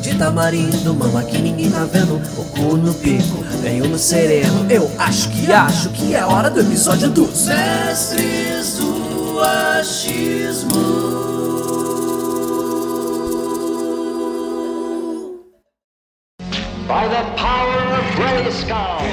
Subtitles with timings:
[0.00, 2.16] De tamarindo, mama que ninguém tá vendo.
[2.36, 4.70] O cu no pico, veio no sereno.
[4.70, 9.40] Eu acho que acho que é hora do episódio dos Mestres do
[9.78, 10.70] Achismo.
[16.86, 19.06] By the power of Grayskull.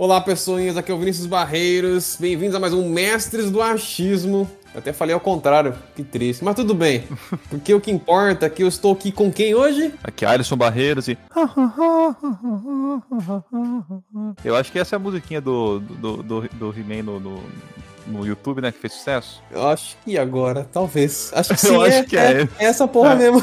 [0.00, 2.16] Olá, pessoinhas, aqui é o Vinícius Barreiros.
[2.20, 4.48] Bem-vindos a mais um Mestres do Achismo.
[4.72, 6.44] Eu até falei ao contrário, que triste.
[6.44, 7.02] Mas tudo bem,
[7.50, 9.92] porque o que importa é que eu estou aqui com quem hoje?
[10.04, 11.18] Aqui é Alisson Barreiros e.
[14.44, 17.42] Eu acho que essa é a musiquinha do, do, do, do He-Man no, no,
[18.06, 18.70] no YouTube, né?
[18.70, 19.42] Que fez sucesso.
[19.50, 21.32] Eu acho que agora, talvez.
[21.34, 22.48] Acho que sim, Eu acho é, que é.
[22.60, 23.16] é essa porra É.
[23.16, 23.42] mesmo.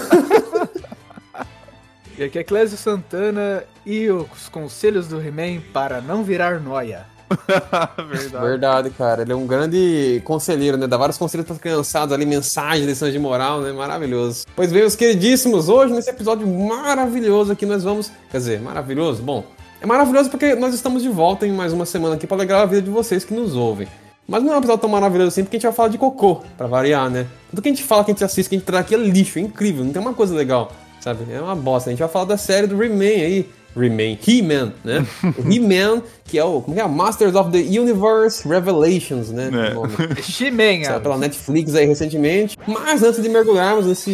[2.18, 7.06] E aqui é Clésio Santana e os conselhos do He-Man para não virar noia.
[8.08, 8.46] Verdade.
[8.46, 9.24] Verdade, cara.
[9.24, 10.88] Ele é um grande conselheiro, né?
[10.88, 13.74] Dá vários conselhos para criançadas ali, mensagens, lições de moral, né?
[13.74, 14.46] Maravilhoso.
[14.56, 18.10] Pois bem, meus queridíssimos, hoje nesse episódio maravilhoso aqui nós vamos.
[18.32, 19.22] Quer dizer, maravilhoso?
[19.22, 19.44] Bom,
[19.82, 22.66] é maravilhoso porque nós estamos de volta em mais uma semana aqui para alegrar a
[22.66, 23.90] vida de vocês que nos ouvem.
[24.26, 26.42] Mas não é um episódio tão maravilhoso assim porque a gente vai falar de cocô,
[26.58, 27.28] pra variar, né?
[27.50, 28.98] Tudo que a gente fala, que a gente assiste, que a gente traz aqui é
[28.98, 30.72] lixo, é incrível, não tem uma coisa legal,
[31.06, 31.32] sabe?
[31.32, 31.90] É uma bosta.
[31.90, 33.50] A gente vai falar da série do Remain aí.
[33.76, 35.06] Remain, He-Man, né?
[35.38, 36.88] O He-Man, que é o como que é?
[36.88, 39.50] Masters of the Universe Revelations, né?
[39.52, 39.78] É.
[39.78, 39.96] O nome.
[40.40, 42.58] He-Man, Saiu pela Netflix aí recentemente.
[42.66, 44.12] Mas antes de mergulharmos nesse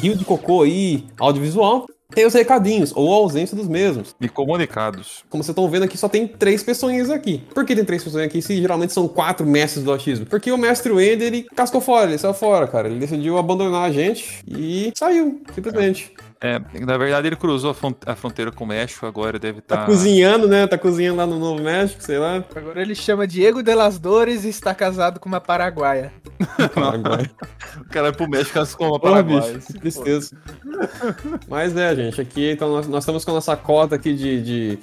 [0.00, 4.14] rio de cocô aí, audiovisual, tem os recadinhos, ou a ausência dos mesmos.
[4.20, 5.24] E comunicados.
[5.30, 7.42] Como vocês estão vendo aqui, só tem três pessoinhas aqui.
[7.54, 10.26] Por que tem três pessoas aqui se geralmente são quatro mestres do autismo?
[10.26, 12.88] Porque o mestre Wender, ele cascou fora, ele saiu fora, cara.
[12.88, 16.12] Ele decidiu abandonar a gente e saiu, simplesmente.
[16.18, 16.31] É,
[16.84, 19.78] na verdade, ele cruzou a, fron- a fronteira com o México, agora deve estar.
[19.78, 20.66] Tá cozinhando, né?
[20.66, 22.44] Tá cozinhando lá no Novo México, sei lá.
[22.54, 26.12] Agora ele chama Diego de las Dores e está casado com uma paraguaia.
[26.74, 27.30] Paraguai.
[27.80, 29.54] O cara vai pro México as como Porra, Paraguai.
[29.54, 30.36] bicho, que tristeza.
[31.48, 34.78] Mas é, gente, aqui então nós, nós estamos com a nossa cota aqui de, de,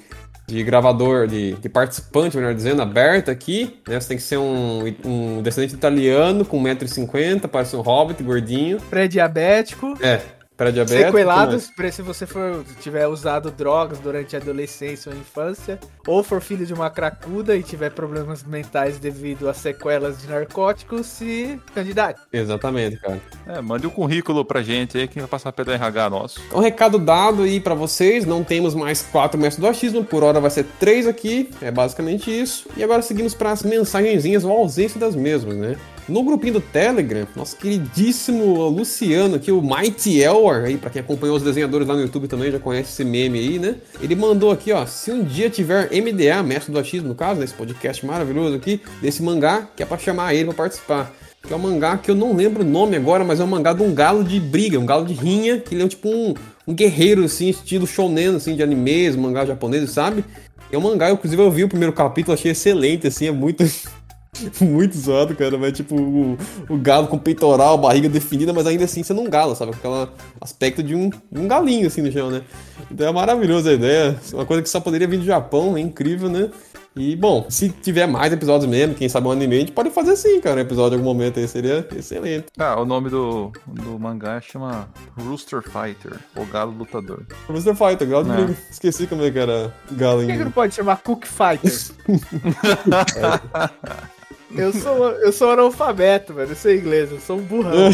[0.46, 3.80] de gravador, de, de participante, melhor dizendo, aberta aqui.
[3.86, 4.00] Né?
[4.00, 8.78] Você tem que ser um, um descendente italiano com 1,50m, parece um hobbit, gordinho.
[8.88, 9.94] Pré-diabético.
[10.00, 10.20] É,
[10.60, 11.06] pré-diabético.
[11.06, 16.42] Sequelados, pra se você for tiver usado drogas durante a adolescência ou infância, ou for
[16.42, 22.20] filho de uma cracuda e tiver problemas mentais devido a sequelas de narcóticos, se candidate.
[22.30, 23.18] Exatamente, cara.
[23.46, 26.40] É, mande um currículo pra gente aí que vai passar pelo RH nosso.
[26.46, 30.40] Então, recado dado aí pra vocês, não temos mais quatro mestres do achismo, por hora
[30.40, 32.68] vai ser três aqui, é basicamente isso.
[32.76, 35.78] E agora seguimos para as mensagenzinhas ou ausência das mesmas, né?
[36.10, 41.36] No grupinho do Telegram, nosso queridíssimo Luciano aqui, o Mighty Elwar, aí pra quem acompanhou
[41.36, 43.76] os desenhadores lá no YouTube também já conhece esse meme aí, né?
[44.02, 47.54] Ele mandou aqui, ó, se um dia tiver MDA, mestre do achismo no caso, nesse
[47.54, 51.14] podcast maravilhoso aqui, desse mangá, que é pra chamar ele pra participar.
[51.46, 53.72] Que é um mangá que eu não lembro o nome agora, mas é um mangá
[53.72, 56.34] de um galo de briga, um galo de rinha, que ele é tipo um,
[56.66, 60.24] um guerreiro, assim, estilo shonen, assim, de animes, mangá japonês, sabe?
[60.72, 63.64] É um mangá, inclusive eu vi o primeiro capítulo, achei excelente, assim, é muito...
[64.60, 69.02] muito zoado, cara, mas tipo, o, o galo com peitoral, barriga definida, mas ainda assim
[69.02, 69.72] sendo um galo, sabe?
[69.72, 72.42] Com aquele aspecto de um, um galinho, assim, no chão, né?
[72.90, 76.28] Então é maravilhosa a ideia, uma coisa que só poderia vir do Japão, é incrível,
[76.28, 76.50] né?
[76.96, 80.16] E, bom, se tiver mais episódios mesmo, quem sabe um anime, a gente pode fazer
[80.16, 82.46] sim, cara, um episódio em algum momento aí, seria excelente.
[82.58, 87.24] Ah, o nome do, do mangá chama Rooster Fighter, o Galo Lutador.
[87.48, 87.76] Mr.
[87.76, 88.34] Fighter, galo de É.
[88.34, 88.56] briga.
[88.68, 90.44] Esqueci como é que era galo Por que, que em...
[90.44, 91.72] não pode chamar Cook Fighter?
[94.54, 96.50] eu, sou, eu sou analfabeto, velho.
[96.50, 97.90] Eu sou inglês, eu sou um burrão.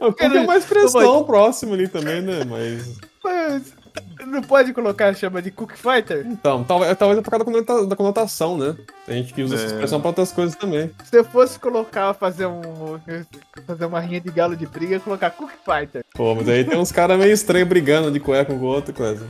[0.00, 2.44] O que é mais pressão próximo ali também, né?
[2.44, 2.98] Mas...
[3.22, 3.81] Mas
[4.26, 6.24] não pode colocar chama de Cook Fighter?
[6.26, 8.74] Então, talvez, talvez é por causa da conota- da conotação, né?
[9.06, 9.66] Tem gente que usa essa É.
[9.68, 10.90] expressão pra outras coisas também.
[11.04, 12.62] Se eu fosse colocar, fazer um.
[13.66, 16.04] fazer uma rinha de galo de briga, colocar Cook Fighter.
[16.14, 18.94] Pô, mas aí tem uns caras meio estranhos brigando de cueca um com o outro,
[18.94, 19.26] coisa.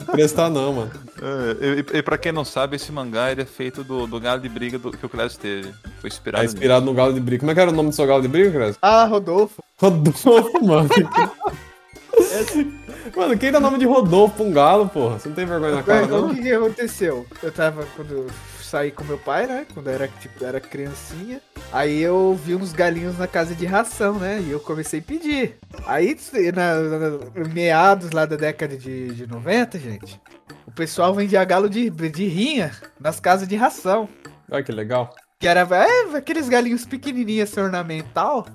[0.00, 0.90] Não prestar não, mano.
[1.22, 4.40] É, e, e pra quem não sabe, esse mangá ele é feito do, do galo
[4.40, 5.72] de briga do, que o Clécio teve.
[6.00, 7.40] Foi Tá inspirado inspirado no galo de briga.
[7.40, 8.76] Como é que era o nome do seu galo de briga, Cres?
[8.82, 9.62] Ah, Rodolfo.
[9.80, 10.88] Rodolfo, mano.
[13.16, 15.18] Mano, quem dá nome de Rodolfo pra um galo, porra?
[15.18, 16.30] Você não tem vergonha na cara, não?
[16.30, 17.26] o que, que aconteceu?
[17.42, 18.26] Eu tava quando eu
[18.62, 19.66] saí com meu pai, né?
[19.74, 21.40] Quando eu era, tipo, era criancinha.
[21.72, 24.40] Aí eu vi uns galinhos na casa de ração, né?
[24.40, 25.56] E eu comecei a pedir.
[25.86, 26.16] Aí,
[26.54, 30.20] na, na- meados lá da década de, de 90, gente,
[30.66, 34.08] o pessoal vendia galo de, de rinha nas casas de ração.
[34.50, 35.14] Olha que legal.
[35.38, 38.46] Que era é, aqueles galinhos pequenininhos, assim, ornamental.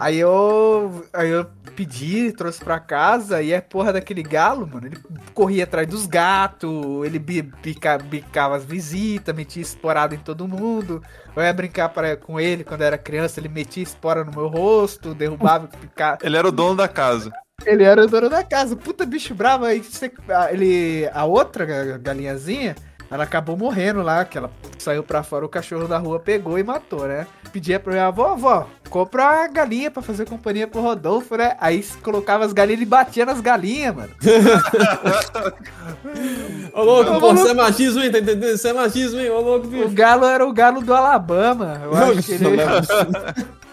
[0.00, 4.86] Aí eu, aí eu pedi, trouxe pra casa, e é porra daquele galo, mano.
[4.86, 4.96] Ele
[5.34, 6.70] corria atrás dos gatos,
[7.04, 11.02] ele bi- bica- bicava as visitas, metia esporada em todo mundo.
[11.34, 15.14] Eu ia brincar pra, com ele quando era criança, ele metia espora no meu rosto,
[15.14, 16.18] derrubava, picava.
[16.22, 17.32] Ele era o dono da casa.
[17.66, 19.64] Ele era o dono da casa, puta bicho bravo.
[19.64, 22.76] Aí você- a- ele, a outra ga- galinhazinha,
[23.10, 26.62] ela acabou morrendo lá, que ela saiu pra fora, o cachorro da rua pegou e
[26.62, 27.26] matou, né?
[27.52, 31.56] Pedia pra minha avó, avó, compra uma galinha pra fazer companhia pro Rodolfo, né?
[31.58, 34.10] Aí colocava as galinhas e batia nas galinhas, mano.
[36.74, 38.10] Ô, louco, Ô, pô, isso é machismo, hein?
[38.12, 38.54] Tá entendendo?
[38.54, 39.30] Isso é machismo, hein?
[39.30, 39.88] Ô, louco, O bicho.
[39.90, 41.80] galo era o galo do Alabama.
[41.84, 42.58] Eu acho que ele...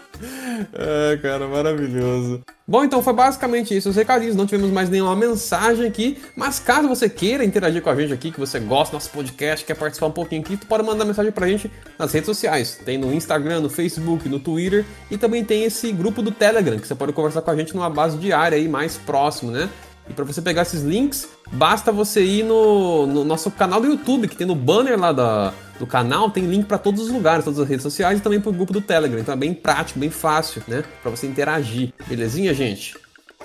[0.72, 2.42] É, cara, maravilhoso.
[2.68, 4.34] Bom, então foi basicamente isso os recadinhos.
[4.34, 6.18] Não tivemos mais nenhuma mensagem aqui.
[6.34, 9.64] Mas caso você queira interagir com a gente aqui, que você gosta do nosso podcast,
[9.64, 12.80] quer participar um pouquinho aqui, tu pode mandar mensagem pra gente nas redes sociais.
[12.84, 16.86] Tem no Instagram, no Facebook, no Twitter e também tem esse grupo do Telegram, que
[16.86, 19.68] você pode conversar com a gente numa base diária aí, mais próximo, né?
[20.08, 24.28] E para você pegar esses links, basta você ir no, no nosso canal do YouTube,
[24.28, 27.58] que tem no banner lá da, do canal, tem link para todos os lugares, todas
[27.60, 29.18] as redes sociais e também pro grupo do Telegram.
[29.20, 30.84] Então é bem prático, bem fácil, né?
[31.02, 31.92] Para você interagir.
[32.06, 32.94] Belezinha, gente?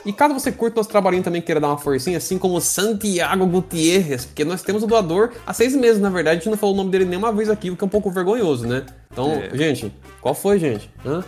[0.04, 3.46] E caso você curta nosso trabalhinho também queira dar uma forcinha, assim como o Santiago
[3.46, 6.74] Gutierrez, porque nós temos o doador há seis meses, na verdade, a gente não falou
[6.74, 8.84] o nome dele nenhuma vez aqui, o que é um pouco vergonhoso, né?
[9.12, 9.56] Então, É.
[9.56, 10.90] gente, qual foi, gente?
[11.06, 11.24] Hã?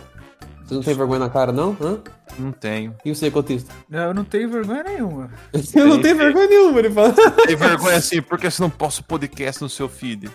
[0.64, 1.76] Você não tem vergonha na cara, não?
[1.80, 1.98] Hã?
[2.38, 2.94] Não tenho.
[3.04, 3.72] E você, cotista?
[3.88, 5.30] Não, eu não tenho vergonha nenhuma.
[5.74, 7.12] Eu não tenho vergonha nenhuma, ele fala.
[7.46, 10.30] Tem vergonha assim, porque você não posta o podcast no seu feed.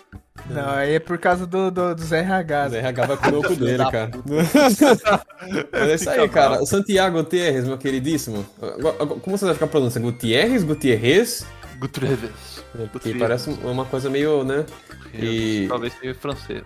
[0.49, 2.63] Não, aí é por causa do, do, dos RH.
[2.63, 4.11] Mas RH vai comer o cu dele, cara.
[5.71, 6.65] Mas é isso aí, cara.
[6.65, 8.45] Santiago Gutierrez, meu queridíssimo.
[9.21, 9.99] Como você acha que é a pronúncia?
[9.99, 10.63] Gutierrez?
[10.63, 11.45] Gutierrez?
[11.79, 12.58] Gutierrez.
[12.91, 14.65] Porque parece uma coisa meio, né?
[15.13, 15.65] E...
[15.67, 16.63] Talvez seja francês.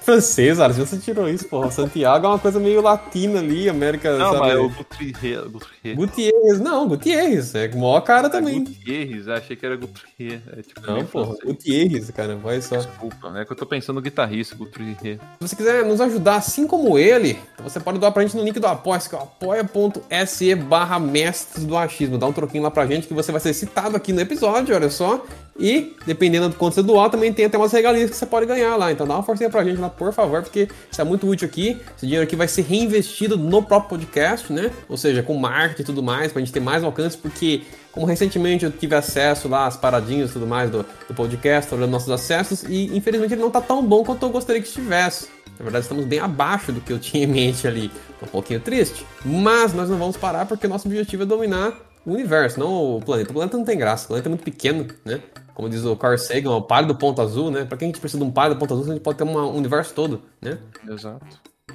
[0.00, 0.60] francês.
[0.60, 1.70] Aras, você tirou isso, porra.
[1.70, 4.38] Santiago é uma coisa meio latina ali, América, Não, sabe?
[4.38, 5.96] mas é o Gutierrez.
[5.96, 6.31] Gutierrez.
[6.42, 7.54] Gutierrez, não, Gutierrez.
[7.54, 8.64] É maior cara também.
[8.64, 10.42] Gutierrez, achei que era Gutierrez.
[10.56, 11.36] É tipo Não, porra.
[11.44, 12.76] Gutierrez, cara, vai só.
[12.76, 15.20] Desculpa, é que eu tô pensando no guitarrista, Gutierrez.
[15.40, 18.58] Se você quiser nos ajudar assim como ele, você pode doar pra gente no link
[18.58, 22.18] do apoia que é o apoia.se barra mestres do achismo.
[22.18, 24.90] Dá um troquinho lá pra gente que você vai ser citado aqui no episódio, olha
[24.90, 25.24] só.
[25.58, 28.74] E, dependendo do quanto você doar, também tem até umas regalias que você pode ganhar
[28.76, 28.90] lá.
[28.90, 31.80] Então dá uma forcinha pra gente lá, por favor, porque é muito útil aqui.
[31.96, 34.70] Esse dinheiro aqui vai ser reinvestido no próprio podcast, né?
[34.88, 37.62] Ou seja, com marketing e tudo mais, pra gente ter mais alcance, porque
[37.92, 41.90] como recentemente eu tive acesso lá às paradinhas e tudo mais do, do podcast, olhando
[41.90, 45.28] nossos acessos, e infelizmente ele não tá tão bom quanto eu gostaria que estivesse.
[45.58, 47.90] Na verdade, estamos bem abaixo do que eu tinha em mente ali.
[48.22, 49.04] Um pouquinho triste.
[49.24, 53.30] Mas nós não vamos parar porque nosso objetivo é dominar o universo, não o planeta.
[53.30, 55.20] O planeta não tem graça, o planeta é muito pequeno, né?
[55.54, 57.64] Como diz o Carl Sagan, o pálido ponto azul, né?
[57.64, 59.46] Pra que a gente precisa de um pálido ponto azul a gente pode ter uma-
[59.46, 60.58] um universo todo, né?
[60.88, 61.24] Exato.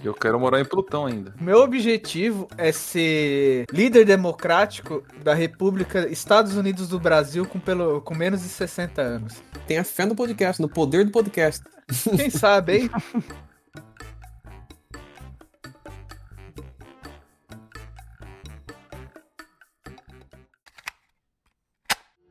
[0.04, 1.34] Eu quero morar em Plutão ainda.
[1.42, 8.14] Meu objetivo é ser líder democrático da República Estados Unidos do Brasil com, pelo, com
[8.14, 9.42] menos de 60 anos.
[9.66, 11.64] Tenha fé no podcast, no poder do podcast.
[12.16, 12.90] Quem sabe, hein?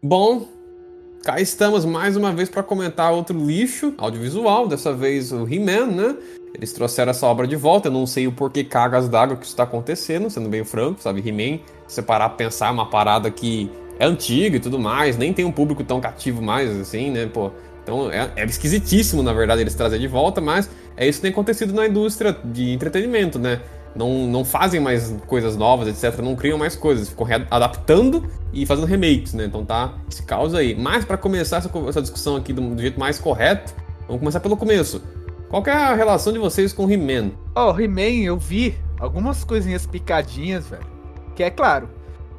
[0.02, 0.48] Bom,
[1.26, 6.16] cá estamos mais uma vez para comentar outro lixo audiovisual, dessa vez o He-Man, né?
[6.54, 9.56] Eles trouxeram essa obra de volta, eu não sei o porquê cagas d'água que isso
[9.56, 11.28] tá acontecendo, sendo bem franco, sabe?
[11.28, 13.68] He-Man, se você parar pra pensar, é uma parada que
[13.98, 17.26] é antiga e tudo mais, nem tem um público tão cativo mais, assim, né?
[17.26, 17.50] Pô,
[17.82, 21.32] então é, é esquisitíssimo, na verdade, eles trazerem de volta, mas é isso que tem
[21.32, 23.60] acontecido na indústria de entretenimento, né?
[23.96, 26.20] Não, não fazem mais coisas novas, etc.
[26.22, 29.44] Não criam mais coisas, ficam adaptando e fazendo remakes, né?
[29.44, 30.74] Então tá esse caos aí.
[30.74, 33.74] Mas para começar essa, essa discussão aqui do, do jeito mais correto,
[34.06, 35.02] vamos começar pelo começo.
[35.48, 37.30] Qual é a relação de vocês com He-Man?
[37.54, 40.86] Ó, oh, He-Man, eu vi algumas coisinhas picadinhas, velho.
[41.34, 41.88] Que é claro,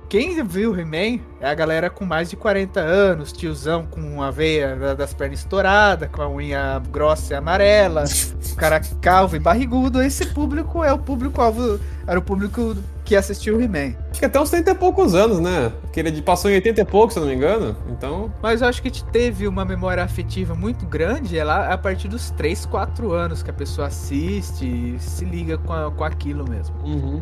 [0.09, 4.75] quem viu He-Man é a galera com mais de 40 anos, tiozão com a veia
[4.75, 8.03] da- das pernas estourada, com a unha grossa e amarela,
[8.51, 10.01] o cara calvo e barrigudo.
[10.01, 13.95] Esse público é o público-alvo, era o público que assistiu He-Man.
[14.11, 15.71] Acho que até uns 30 e poucos anos, né?
[15.81, 17.75] Porque ele passou em 80 e poucos, se eu não me engano.
[17.89, 22.07] Então, Mas eu acho que teve uma memória afetiva muito grande é lá a partir
[22.07, 26.49] dos 3, 4 anos que a pessoa assiste e se liga com, a- com aquilo
[26.49, 26.75] mesmo.
[26.83, 27.21] uhum.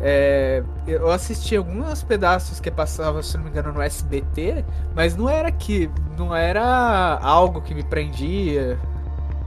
[0.00, 4.64] É, eu assisti alguns pedaços que passava, se não me engano, no SBT,
[4.94, 5.90] mas não era que.
[6.16, 8.78] não era algo que me prendia.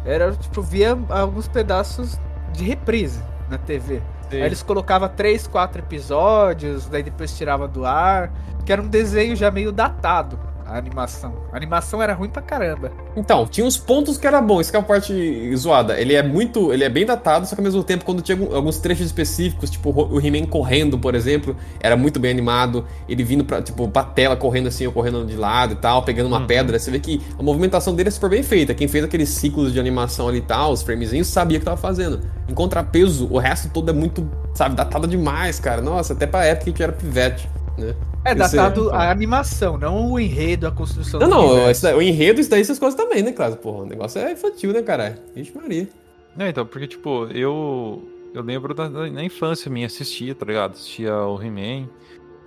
[0.05, 2.19] Era, tipo, via alguns pedaços
[2.53, 4.01] de reprise na TV.
[4.31, 8.31] Aí eles colocavam três, quatro episódios, daí depois tirava do ar,
[8.65, 10.39] que era um desenho já meio datado
[10.71, 11.33] a animação.
[11.51, 12.91] A animação era ruim pra caramba.
[13.15, 15.99] Então, tinha uns pontos que era bom, isso que é a parte zoada.
[15.99, 16.71] Ele é muito.
[16.71, 19.91] Ele é bem datado, só que ao mesmo tempo, quando tinha alguns trechos específicos, tipo
[19.91, 22.85] o He-Man correndo, por exemplo, era muito bem animado.
[23.07, 26.27] Ele vindo pra, tipo, pra tela correndo assim, ou correndo de lado e tal, pegando
[26.27, 26.47] uma uhum.
[26.47, 26.79] pedra.
[26.79, 28.73] Você vê que a movimentação dele é super bem feita.
[28.73, 31.77] Quem fez aqueles ciclos de animação ali e tal, os framezinhos, sabia o que tava
[31.77, 32.21] fazendo.
[32.47, 35.81] Em contrapeso, o resto todo é muito, sabe, datado demais, cara.
[35.81, 37.93] Nossa, até pra época que a gente era pivete, né?
[38.23, 42.49] É datado a animação, não o enredo, a construção Não, não, daí, o enredo, isso
[42.49, 43.55] daí, essas coisas também, né, claro?
[43.55, 45.17] Porra, o negócio é infantil, né, cara?
[45.33, 45.89] Vixe Maria.
[46.35, 48.07] Não, então, porque, tipo, eu.
[48.33, 50.71] Eu lembro da, da infância minha, assistia, tá ligado?
[50.71, 51.89] Assistia o He-Man.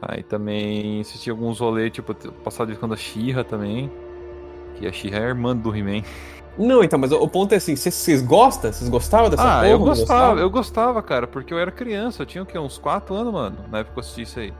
[0.01, 3.91] Aí também assistia alguns rolês, tipo, passado de quando a She-Ra também.
[4.77, 6.03] Que a She-Ra é a irmã do He-Man.
[6.57, 8.73] Não, então, mas o ponto é assim, vocês gostam?
[8.73, 9.69] Vocês gostavam dessa ah, porra?
[9.69, 12.59] eu gostava, eu gostava, cara, porque eu era criança, eu tinha o quê?
[12.59, 14.53] Uns 4 anos, mano, na época que eu assisti isso aí.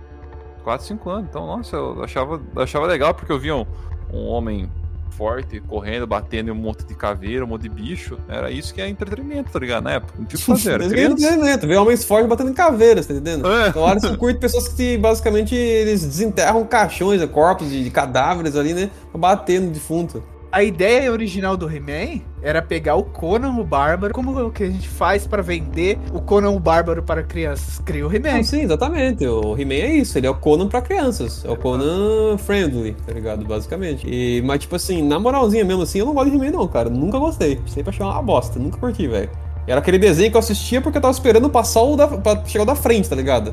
[0.65, 1.27] 4, 5 anos.
[1.29, 3.67] Então, nossa, eu achava, achava legal porque eu via um,
[4.13, 4.69] um homem
[5.11, 8.19] forte, correndo, batendo em um monte de caveira, um monte de bicho.
[8.29, 9.85] Era isso que é entretenimento, tá ligado?
[9.85, 10.15] Na época.
[10.19, 10.73] Não tinha que fazer.
[10.73, 11.67] Era entretenimento.
[11.67, 13.47] Ver homens fortes batendo em caveiras, tá entendendo?
[13.47, 13.69] É.
[13.69, 18.75] Então, hora você curte pessoas que basicamente eles desenterram caixões, corpos de, de cadáveres ali,
[18.75, 18.91] né?
[19.13, 20.23] Pra bater no defunto
[20.55, 24.71] a ideia original do He-Man era pegar o Conan o Bárbaro, como o que a
[24.71, 27.81] gente faz para vender o Conan o Bárbaro para crianças.
[27.85, 28.45] Cria o He-Man.
[28.45, 29.27] Sim, exatamente.
[29.27, 31.45] O He-Man é isso, ele é o Conan para crianças.
[31.45, 33.45] É o Conan friendly, tá ligado?
[33.45, 34.07] Basicamente.
[34.09, 36.89] E, mas, tipo assim, na moralzinha mesmo assim, eu não gosto de He-Man, não, cara.
[36.89, 37.61] Nunca gostei.
[37.67, 38.57] Sempre achei uma bosta.
[38.57, 39.31] Nunca curti, velho.
[39.67, 42.63] Era aquele desenho que eu assistia porque eu tava esperando passar o da, pra chegar
[42.63, 43.53] o da frente, tá ligado?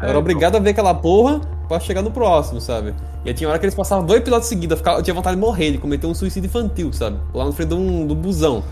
[0.00, 2.94] Eu era é, obrigado a ver aquela porra pra chegar no próximo, sabe?
[3.24, 5.36] E aí tinha hora que eles passavam dois episódios seguidos, eu, ficava, eu tinha vontade
[5.36, 7.18] de morrer, de cometer um suicídio infantil, sabe?
[7.34, 8.62] Lá no frente do, um, do busão.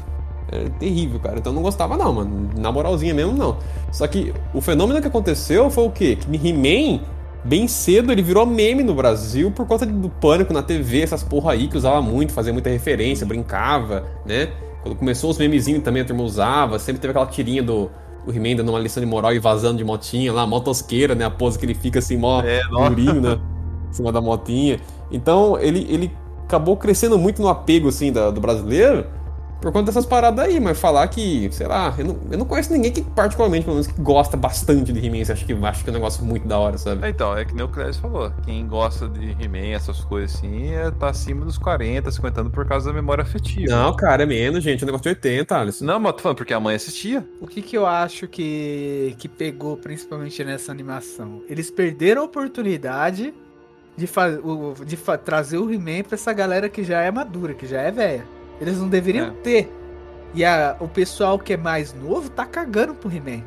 [0.50, 1.38] É terrível, cara.
[1.38, 2.50] Então eu não gostava, não, mano.
[2.56, 3.58] Na moralzinha mesmo, não.
[3.92, 6.16] Só que o fenômeno que aconteceu foi o quê?
[6.16, 7.00] Que He-Man,
[7.44, 11.52] bem cedo, ele virou meme no Brasil por conta do pânico na TV, essas porra
[11.52, 14.48] aí que usava muito, fazia muita referência, brincava, né?
[14.82, 17.90] Quando começou os memezinhos também a turma usava, sempre teve aquela tirinha do
[18.26, 21.24] o He-Man dando uma lição de moral e vazando de motinha lá, motosqueira, né?
[21.24, 23.38] A pose que ele fica assim, mó é, durinho, né?
[23.90, 24.78] em cima da motinha.
[25.10, 26.12] Então ele, ele
[26.44, 29.06] acabou crescendo muito no apego assim da, do brasileiro
[29.60, 32.72] por conta dessas paradas aí, mas falar que, sei lá, eu não, eu não conheço
[32.72, 35.92] ninguém que particularmente, pelo menos, que gosta bastante de He-Man, acha que acha que é
[35.92, 37.04] um negócio muito da hora, sabe?
[37.06, 40.72] É, então, é que nem o Clécio falou, quem gosta de He-Man, essas coisas assim,
[40.72, 43.74] é, tá acima dos 40, 50 anos por causa da memória afetiva.
[43.74, 45.84] Não, cara, é menos, gente, é um negócio de 80, Alisson.
[45.84, 47.26] Não, mas tô falando porque a mãe assistia.
[47.40, 51.42] O que que eu acho que, que pegou principalmente nessa animação?
[51.48, 53.34] Eles perderam a oportunidade
[53.96, 54.08] de,
[54.44, 57.90] o, de trazer o He-Man pra essa galera que já é madura, que já é
[57.90, 58.37] velha.
[58.60, 59.30] Eles não deveriam é.
[59.42, 59.72] ter.
[60.34, 63.42] E a, o pessoal que é mais novo tá cagando pro He-Man.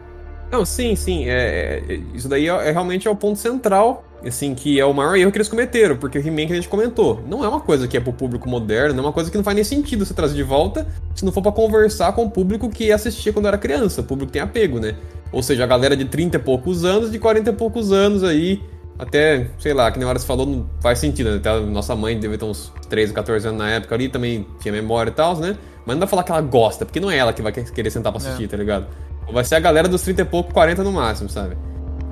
[0.52, 1.30] Não, sim, sim.
[1.30, 4.94] É, é, isso daí é, é, realmente é o ponto central, assim, que é o
[4.94, 7.62] maior erro que eles cometeram, porque o He-Man que a gente comentou, não é uma
[7.62, 10.06] coisa que é pro público moderno, não é uma coisa que não faz nem sentido
[10.06, 13.48] você trazer de volta se não for para conversar com o público que assistia quando
[13.48, 14.96] era criança, o público tem apego, né?
[15.32, 18.62] Ou seja, a galera de 30 e poucos anos, de 40 e poucos anos aí,
[19.02, 21.38] até, sei lá, que nem hora você falou, não faz sentido, né?
[21.38, 24.72] Até a nossa mãe deve ter uns 13, 14 anos na época ali, também tinha
[24.72, 25.58] memória e tal, né?
[25.84, 27.90] Mas não dá pra falar que ela gosta, porque não é ela que vai querer
[27.90, 28.48] sentar pra assistir, é.
[28.48, 28.86] tá ligado?
[29.34, 31.58] Vai ser a galera dos 30 e pouco, 40 no máximo, sabe?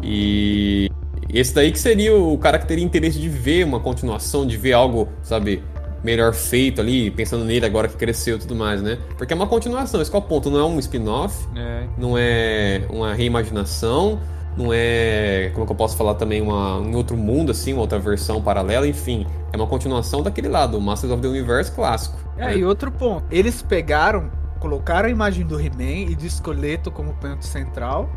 [0.02, 0.90] E
[1.32, 4.74] esse daí que seria o cara que teria interesse de ver uma continuação, de ver
[4.74, 5.62] algo, sabe,
[6.04, 8.98] melhor feito ali, pensando nele agora que cresceu e tudo mais, né?
[9.16, 11.84] Porque é uma continuação, esse é o ponto, não é um spin-off, é.
[12.00, 14.20] não é uma reimaginação,
[14.60, 17.82] não é, como é que eu posso falar também, uma, um outro mundo, assim, uma
[17.82, 19.26] outra versão paralela, enfim.
[19.54, 22.18] É uma continuação daquele lado, o Masters of the Universe clássico.
[22.38, 23.24] É, e outro ponto.
[23.32, 28.10] Eles pegaram, colocaram a imagem do He-Man e do esqueleto como ponto central.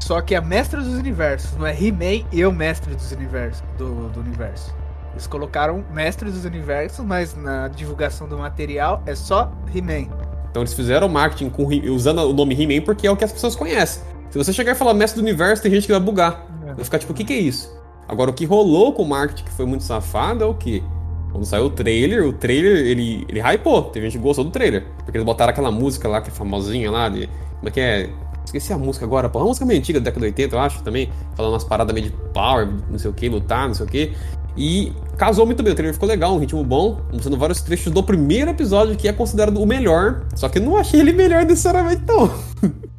[0.00, 4.08] Só que é Mestre dos Universos, não é He-Man e o Mestre dos Universos, do,
[4.08, 4.74] do universo.
[5.12, 10.08] Eles colocaram Mestre dos Universos, mas na divulgação do material é só He-Man.
[10.50, 13.54] Então eles fizeram marketing com, usando o nome He-Man porque é o que as pessoas
[13.54, 14.02] conhecem.
[14.32, 16.46] Se você chegar e falar mestre do universo, tem gente que vai bugar.
[16.66, 16.72] É.
[16.72, 17.70] Vai ficar tipo, o que, que é isso?
[18.08, 20.82] Agora, o que rolou com o marketing que foi muito safado é o quê?
[21.30, 23.82] Quando saiu o trailer, o trailer, ele, ele hypou.
[23.82, 24.86] Teve gente que gostou do trailer.
[25.04, 27.28] Porque eles botaram aquela música lá, que é famosinha lá, de...
[27.58, 28.10] Como é que é?
[28.42, 29.38] Esqueci a música agora, pô.
[29.38, 31.10] Uma música meio antiga da década de 80, eu acho, também.
[31.36, 34.12] Falando umas paradas meio de power, não sei o que, lutar, não sei o que.
[34.56, 38.02] E casou muito bem, o trailer ficou legal, um ritmo bom, mostrando vários trechos do
[38.02, 40.24] primeiro episódio, que é considerado o melhor.
[40.34, 42.32] Só que eu não achei ele melhor necessariamente, não.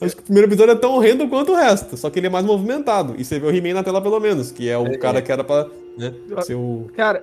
[0.00, 2.30] Acho que o primeiro episódio é tão horrendo quanto o resto, só que ele é
[2.30, 3.14] mais movimentado.
[3.18, 5.44] E você vê o He-Man na tela pelo menos, que é o cara que era
[5.44, 5.66] pra
[5.96, 6.90] né, ser o.
[6.94, 7.22] Cara,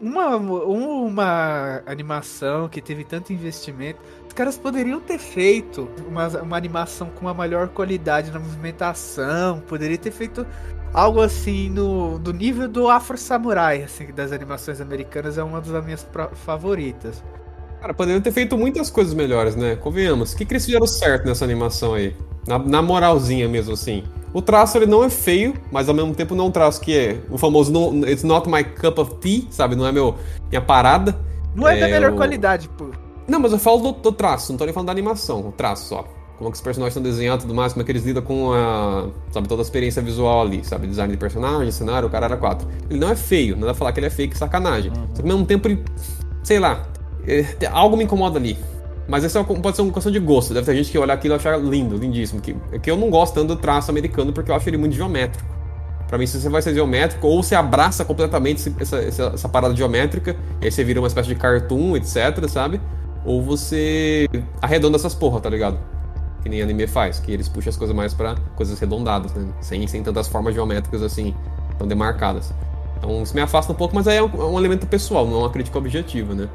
[0.00, 7.10] uma, uma animação que teve tanto investimento, os caras poderiam ter feito uma, uma animação
[7.10, 10.46] com uma melhor qualidade na movimentação, poderia ter feito
[10.92, 15.84] algo assim no, no nível do Afro Samurai, assim, das animações americanas, é uma das
[15.84, 17.22] minhas favoritas.
[17.80, 19.76] Cara, poderiam ter feito muitas coisas melhores, né?
[19.76, 20.32] Convenhamos.
[20.32, 22.14] O que, que eles fizeram certo nessa animação aí?
[22.46, 24.02] Na, na moralzinha mesmo, assim.
[24.32, 26.96] O traço ele não é feio, mas ao mesmo tempo não é um traço que
[26.96, 29.74] é o famoso no, It's not my cup of tea, sabe?
[29.76, 30.16] Não é meu,
[30.50, 31.16] minha parada.
[31.54, 32.86] Não é, da É, melhor o- qualidade, pô.
[33.26, 35.86] Não, mas eu falo do, do traço, não tô nem falando da animação, o traço
[35.88, 36.04] só.
[36.36, 38.22] Como é que os personagens estão desenhados e tudo mais, como é que eles lidam
[38.22, 39.08] com a.
[39.32, 40.86] Sabe, toda a experiência visual ali, sabe?
[40.86, 42.68] Design de personagem, cenário, o cara era quatro.
[42.88, 44.92] Ele não é feio, não dá pra falar que ele é feio, que sacanagem.
[45.14, 45.82] Só que ao mesmo tempo ele.
[46.44, 46.86] Sei lá.
[47.70, 48.58] Algo me incomoda ali.
[49.06, 50.52] Mas isso é pode ser uma questão de gosto.
[50.52, 52.40] Deve ter gente que olhar aquilo e achar lindo, lindíssimo.
[52.42, 54.94] Que, é que eu não gosto tanto do traço americano porque eu acho ele muito
[54.94, 55.48] geométrico.
[56.06, 59.48] Pra mim, se você vai ser geométrico, ou você abraça completamente esse- essa, essa, essa
[59.48, 62.80] parada geométrica, e aí você vira uma espécie de cartoon, etc, sabe?
[63.24, 64.26] Ou você
[64.60, 65.78] arredonda essas porra, tá ligado?
[66.42, 69.48] Que nem anime faz, que eles puxam as coisas mais pra coisas arredondadas, né?
[69.60, 71.34] Sem, sem tantas formas geométricas assim,
[71.78, 72.52] tão demarcadas.
[72.98, 75.36] Então isso me afasta um pouco, mas aí é um, é um elemento pessoal, não
[75.36, 76.48] é uma crítica objetiva, né?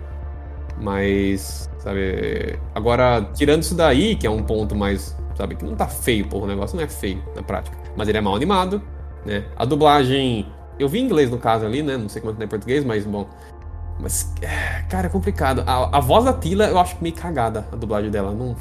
[0.82, 5.88] Mas, sabe, agora, tirando isso daí, que é um ponto mais, sabe, que não tá
[5.88, 7.78] feio, porra, o negócio não é feio na prática.
[7.96, 8.82] Mas ele é mal animado,
[9.26, 9.46] né?
[9.56, 10.48] A dublagem,
[10.80, 11.98] eu vi em inglês no caso ali, né?
[11.98, 13.28] Não sei como é que tá em português, mas bom.
[14.00, 15.64] Mas, é, cara, é complicado.
[15.66, 18.32] A, a voz da Tila, eu acho meio cagada, a dublagem dela.
[18.34, 18.56] Não,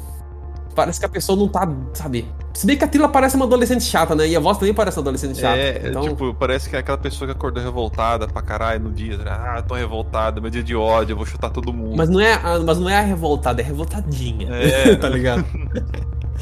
[0.73, 2.25] parece que a pessoa não tá, sabe?
[2.53, 4.27] Se bem que a Tila parece uma adolescente chata, né?
[4.27, 5.57] E a voz também parece uma adolescente chata.
[5.57, 9.17] É, então, tipo, parece que é aquela pessoa que acordou revoltada pra caralho no dia.
[9.25, 11.95] Ah, tô revoltada, meu dia de ódio, eu vou chutar todo mundo.
[11.95, 14.49] Mas não é, a- mas não é a revoltada, é a revoltadinha.
[14.53, 14.95] É.
[14.97, 15.45] tá ligado?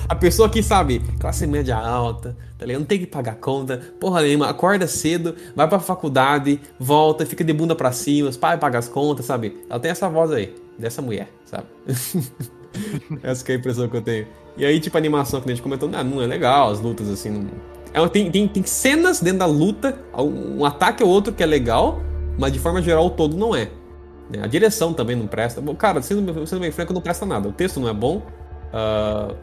[0.09, 2.79] A pessoa que, sabe, classe média alta, tá ligado?
[2.81, 7.53] Não tem que pagar conta, porra nenhuma, acorda cedo, vai pra faculdade, volta, fica de
[7.53, 9.57] bunda pra cima, os pais pagam as contas, sabe?
[9.69, 11.65] Ela tem essa voz aí, dessa mulher, sabe?
[13.23, 14.27] essa que é a impressão que eu tenho.
[14.57, 17.09] E aí, tipo, a animação que a gente comentou, ah, não é legal, as lutas,
[17.09, 17.47] assim, não...
[17.93, 22.01] É, tem, tem, tem cenas dentro da luta, um ataque ou outro que é legal,
[22.37, 23.69] mas de forma geral o todo não é.
[24.29, 24.41] né?
[24.43, 25.61] A direção também não presta.
[25.75, 27.49] Cara, sendo, sendo bem franco, não presta nada.
[27.49, 28.21] O texto não é bom,
[28.73, 29.33] ah,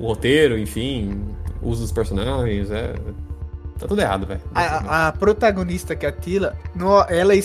[0.00, 1.20] o roteiro, enfim,
[1.62, 2.94] o uso dos personagens, é.
[3.78, 4.40] Tá tudo errado, velho.
[4.54, 7.42] A, a protagonista, que é a Tila, no- ela, é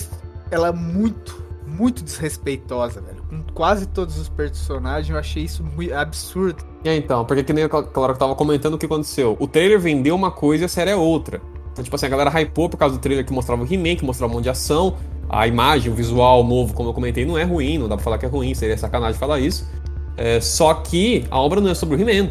[0.50, 3.23] ela é muito, muito desrespeitosa, velho.
[3.54, 6.64] Quase todos os personagens, eu achei isso muito absurdo.
[6.84, 7.84] É, então, porque que nem que eu
[8.16, 9.38] tava comentando o que aconteceu.
[9.40, 11.42] O trailer vendeu uma coisa e a série é outra.
[11.72, 14.06] Então, tipo assim, a galera hypou por causa do trailer que mostrava o He-Man, que
[14.06, 14.96] mostrava um monte de ação.
[15.28, 18.18] A imagem, o visual novo, como eu comentei, não é ruim, não dá pra falar
[18.18, 19.68] que é ruim, seria sacanagem falar isso.
[20.16, 22.30] É, só que a obra não é sobre o He-Man.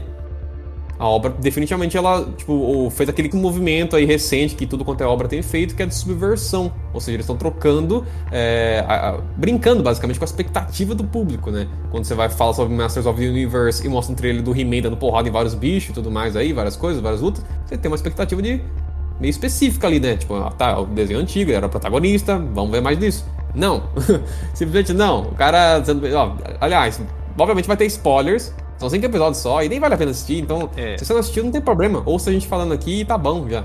[1.03, 5.27] A obra, definitivamente, ela tipo, fez aquele movimento aí recente que tudo quanto é obra
[5.27, 6.73] tem feito, que é de subversão.
[6.95, 11.51] Ou seja, eles estão trocando, é, a- a- brincando basicamente com a expectativa do público,
[11.51, 11.67] né?
[11.91, 14.81] Quando você vai falar sobre Masters of the Universe e mostra um trailer do He-Man
[14.83, 17.91] dando porrada em vários bichos e tudo mais aí, várias coisas, várias lutas, você tem
[17.91, 18.63] uma expectativa de
[19.19, 20.17] meio específica ali, né?
[20.17, 23.27] Tipo, ah, tá, o desenho antigo, ele era protagonista, vamos ver mais disso.
[23.57, 23.83] Não.
[24.55, 25.23] Simplesmente não.
[25.23, 25.83] O cara.
[26.15, 27.01] Ó, aliás,
[27.37, 28.55] obviamente vai ter spoilers.
[28.83, 30.99] São cinco episódios só e nem vale a pena assistir, então É.
[30.99, 32.03] se você não assistiu, não tem problema.
[32.05, 33.65] Ouça a gente falando aqui e tá bom já.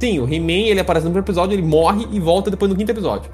[0.00, 2.90] Sim, o He-Man ele aparece no primeiro episódio, ele morre e volta depois no quinto
[2.90, 3.30] episódio.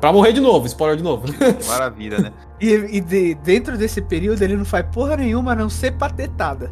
[0.00, 1.24] Pra morrer de novo, spoiler de novo.
[1.68, 2.32] Maravilha, né?
[2.60, 2.66] E,
[2.96, 6.70] e de- dentro desse período ele não faz porra nenhuma a não ser patetada.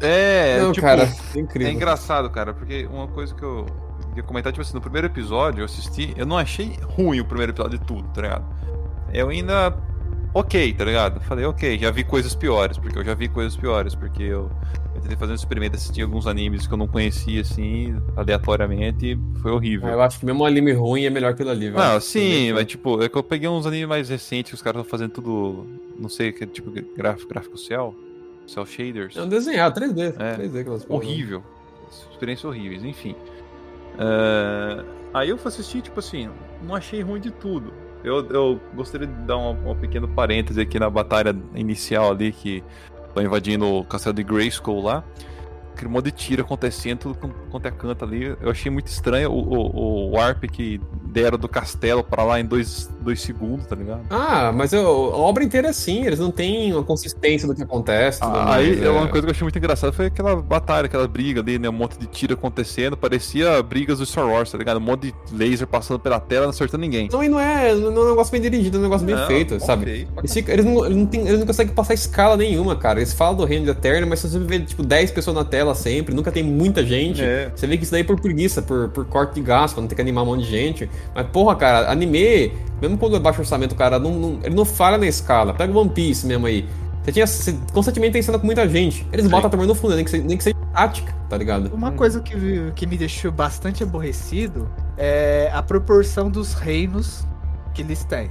[0.00, 1.02] É, não, tipo, cara,
[1.36, 1.70] é incrível.
[1.72, 3.66] engraçado, cara, porque uma coisa que eu
[4.16, 7.52] ia comentar, tipo assim, no primeiro episódio eu assisti, eu não achei ruim o primeiro
[7.52, 8.44] episódio de tudo, tá ligado?
[9.12, 9.76] Eu ainda.
[10.32, 11.20] Ok, tá ligado?
[11.20, 14.48] Falei, ok, já vi coisas piores, porque eu já vi coisas piores, porque eu,
[14.94, 19.40] eu tentei fazer um experimento, assistir alguns animes que eu não conhecia, assim, aleatoriamente, e
[19.40, 19.88] foi horrível.
[19.88, 21.82] Eu acho que mesmo um anime ruim é melhor que aquilo ali, velho.
[21.82, 24.82] Não, sim, mas tipo, é que eu peguei uns animes mais recentes que os caras
[24.82, 25.66] estão fazendo tudo,
[25.98, 27.92] não sei, que é tipo gráfico, gráfico cell,
[28.46, 29.16] cell shaders.
[29.16, 30.14] É um desenhado, 3D.
[30.16, 30.36] É.
[30.36, 31.04] 3D aquelas porra.
[31.04, 31.42] horrível.
[32.12, 33.16] Experiências horríveis, enfim.
[33.98, 36.30] Ah, aí eu fui assistir, tipo assim,
[36.62, 37.72] não achei ruim de tudo.
[38.02, 42.64] Eu, eu gostaria de dar uma pequena parêntese aqui na batalha inicial ali, que
[43.14, 45.04] tô invadindo o castelo de Grayskull lá.
[45.80, 48.36] Aquele monte de tiro acontecendo, tudo quanto é canto ali.
[48.42, 52.44] Eu achei muito estranho o, o, o Warp que deram do castelo pra lá em
[52.44, 54.02] dois, dois segundos, tá ligado?
[54.10, 57.62] Ah, mas eu- a obra inteira é assim, eles não têm uma consistência do que
[57.62, 58.18] acontece.
[58.22, 58.90] Ah, mais, aí é.
[58.90, 61.68] uma coisa que eu achei muito engraçada foi aquela batalha, aquela briga ali, né?
[61.68, 64.76] Um monte de tiro acontecendo, parecia brigas do Star Wars, tá ligado?
[64.76, 67.08] Um monte de laser passando pela tela, não acertando ninguém.
[67.10, 69.26] Não, e não é, não é um negócio bem dirigido, é um negócio bem Não,
[69.26, 69.82] feito, sabe?
[69.84, 70.08] ok.
[70.18, 72.98] Eles, ficam- eles não, eles, não têm- eles não conseguem passar escala nenhuma, cara.
[73.00, 75.69] Eles falam do reino de Eterno, mas se você vê, tipo, 10 pessoas na tela
[75.74, 77.22] sempre, nunca tem muita gente.
[77.22, 77.50] É.
[77.54, 79.88] Você vê que isso daí é por preguiça, por, por corte de gasto, pra não
[79.88, 80.90] ter que animar um monte de gente.
[81.14, 84.98] Mas, porra, cara, anime, mesmo quando é baixo orçamento, cara, não, não- ele não falha
[84.98, 85.52] na escala.
[85.54, 86.66] Pega o One Piece mesmo aí.
[87.02, 87.26] Você tinha.
[87.26, 89.06] Você constantemente tem cena com muita gente.
[89.12, 91.72] Eles botam a turma no fundo, nem que, seja, nem que seja tática, tá ligado?
[91.74, 92.34] Uma coisa que,
[92.74, 97.26] que me deixou bastante aborrecido é a proporção dos reinos
[97.72, 98.30] que eles têm.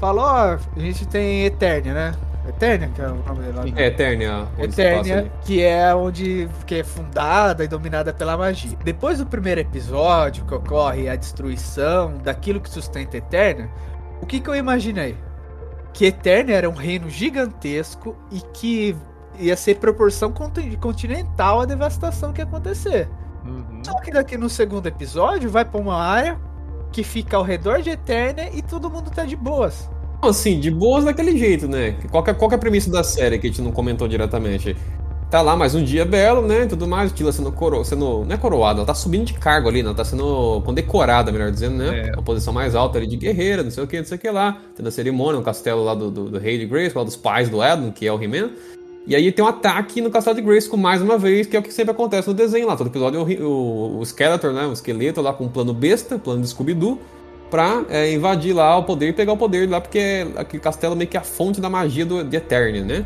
[0.00, 2.14] Falou, ó, a gente tem Eternia, né?
[2.48, 3.64] Eternia, que é o nome dela.
[3.76, 4.48] É, Eternia.
[4.58, 8.76] Eternia, que é onde que é fundada e dominada pela magia.
[8.82, 13.68] Depois do primeiro episódio, que ocorre a destruição daquilo que sustenta Eternia,
[14.22, 15.16] o que, que eu imaginei?
[15.92, 18.96] Que Eternia era um reino gigantesco e que
[19.38, 23.08] ia ser proporção conti- continental à devastação que ia acontecer.
[23.44, 23.82] Uhum.
[23.84, 26.38] Só que daqui no segundo episódio vai pra uma área
[26.92, 29.90] que fica ao redor de Eternia e todo mundo tá de boas.
[30.22, 31.96] Assim, de boas daquele jeito, né?
[32.10, 34.06] Qual que, é- qual que é a premissa da série que a gente não comentou
[34.06, 34.76] diretamente?
[35.30, 36.66] Tá lá mais um dia belo, né?
[36.66, 37.54] Tudo mais, Tila sendo
[37.84, 38.24] sendo.
[38.24, 39.88] Não é coroada, ela tá subindo de cargo ali, né?
[39.88, 42.08] Ela tá sendo condecorada, melhor dizendo, né?
[42.08, 42.12] É.
[42.12, 44.28] Uma posição mais alta ali de guerreira, não sei o que, não sei o que
[44.28, 44.60] lá.
[44.76, 47.48] Tendo a cerimônia no castelo lá do, do, do rei de Grace, lá dos pais
[47.48, 48.50] do Edmund, que é o He-Man.
[49.06, 51.62] E aí tem um ataque no castelo de Grace mais uma vez, que é o
[51.62, 52.76] que sempre acontece no desenho lá.
[52.76, 54.66] Todo episódio é o, o, o Skeletor, né?
[54.66, 56.98] O esqueleto lá com um plano besta, plano de Scooby-Doo
[57.50, 61.08] pra é, invadir lá o poder e pegar o poder lá, porque aquele castelo meio
[61.08, 63.04] que é a fonte da magia do, de Eternia, né?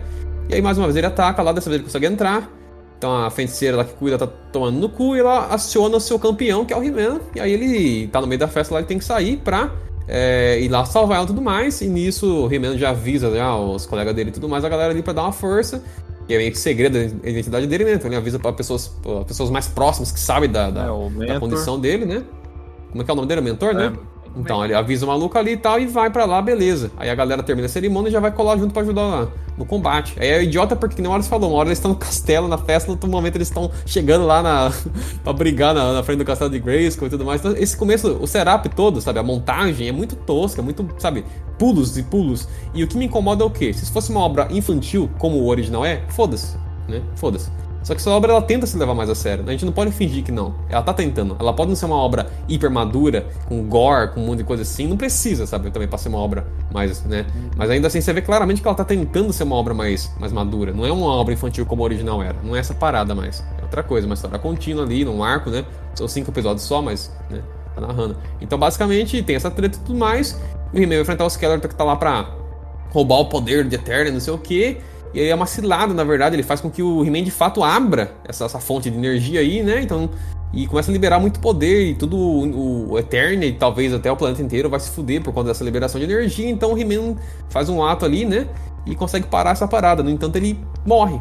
[0.48, 2.50] E aí, mais uma vez, ele ataca lá, dessa vez ele consegue entrar.
[2.98, 6.18] Então a feiticeira lá que cuida tá tomando no cu e ela aciona o seu
[6.18, 7.20] campeão, que é o He-Man.
[7.34, 9.70] E aí ele tá no meio da festa lá e tem que sair pra
[10.08, 11.80] é, ir lá salvar ela e tudo mais.
[11.82, 14.90] E nisso o He-Man já avisa já, os colegas dele e tudo mais, a galera
[14.90, 15.82] ali pra dar uma força.
[16.26, 17.92] Que é meio que segredo da identidade dele, né?
[17.94, 20.86] Então ele avisa pra pessoas, pra pessoas mais próximas que sabem da, da,
[21.20, 22.22] É, da condição dele, né?
[22.90, 23.42] Como é que é o nome dele?
[23.42, 23.92] O mentor, né?
[24.36, 26.90] Então, ele avisa o maluco ali e tal e vai pra lá, beleza.
[26.96, 29.64] Aí a galera termina a cerimônia e já vai colar junto pra ajudar lá no
[29.64, 30.14] combate.
[30.18, 32.48] Aí é idiota porque, que nem hora você falou, uma hora eles estão no castelo,
[32.48, 34.72] na festa, no outro momento eles estão chegando lá na,
[35.22, 37.40] pra brigar na, na frente do castelo de Grayskull e tudo mais.
[37.40, 39.18] Então, esse começo, o setup todo, sabe?
[39.18, 41.24] A montagem é muito tosca, muito, sabe?
[41.58, 42.48] Pulos e pulos.
[42.74, 43.72] E o que me incomoda é o quê?
[43.72, 46.56] Se fosse uma obra infantil, como o original é, foda-se,
[46.88, 47.02] né?
[47.14, 47.50] Foda-se.
[47.84, 49.44] Só que essa obra ela tenta se levar mais a sério.
[49.46, 50.54] A gente não pode fingir que não.
[50.70, 51.36] Ela tá tentando.
[51.38, 54.62] Ela pode não ser uma obra hiper madura, com gore, com um monte de coisa
[54.62, 54.88] assim.
[54.88, 55.70] Não precisa, sabe?
[55.70, 57.26] Também pra ser uma obra mais, né?
[57.54, 60.32] Mas ainda assim você vê claramente que ela tá tentando ser uma obra mais, mais
[60.32, 60.72] madura.
[60.72, 62.36] Não é uma obra infantil como a original era.
[62.42, 63.44] Não é essa parada mais.
[63.58, 65.62] É outra coisa, uma história contínua ali, num arco, né?
[65.94, 67.42] São cinco episódios só, mas, né?
[67.74, 68.16] Tá narrando.
[68.40, 70.40] Então, basicamente, tem essa treta e tudo mais.
[70.72, 72.30] E o He-Man vai enfrentar o Skeletor que tá lá pra
[72.90, 74.78] roubar o poder de Eterna, não sei o que.
[75.14, 77.62] E aí é uma cilada, na verdade, ele faz com que o He-Man de fato
[77.62, 79.80] abra essa, essa fonte de energia aí, né?
[79.80, 80.10] Então.
[80.52, 84.16] E começa a liberar muito poder e tudo o, o Eternia e talvez até o
[84.16, 86.48] planeta inteiro vai se fuder por conta dessa liberação de energia.
[86.48, 87.16] Então o He-Man
[87.48, 88.46] faz um ato ali, né?
[88.86, 90.00] E consegue parar essa parada.
[90.00, 91.20] No entanto, ele morre.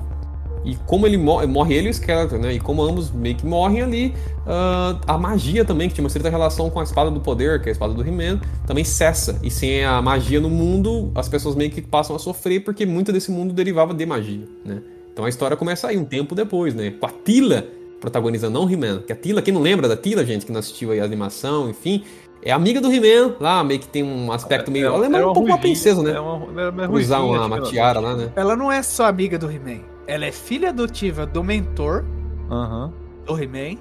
[0.65, 2.53] E como ele morre, morre ele e o Skeletor, né?
[2.53, 4.13] E como ambos meio que morrem ali,
[4.47, 7.69] ah, a magia também, que tinha uma certa relação com a espada do poder, que
[7.69, 9.39] é a espada do He-Man, também cessa.
[9.43, 13.11] E sem a magia no mundo, as pessoas meio que passam a sofrer, porque muito
[13.11, 14.81] desse mundo derivava de magia, né?
[15.11, 16.91] Então a história começa aí um tempo depois, né?
[16.91, 17.67] Com a Tila
[17.99, 19.03] protagonizando, não o He-Man.
[19.05, 21.69] Que a Tila, quem não lembra da Tila, gente, que não assistiu aí a animação,
[21.69, 22.03] enfim,
[22.41, 24.87] é amiga do He-Man lá, meio que tem um aspecto meio.
[24.87, 26.11] Ela lembra Era um pouco uma princesa, né?
[26.11, 28.31] É uma, ela é Por usar uma, uma tiara lá, né?
[28.35, 29.92] Ela não é só amiga do He-Man.
[30.07, 32.03] Ela é filha adotiva do mentor
[32.49, 32.91] Aham.
[33.25, 33.77] do He-Man.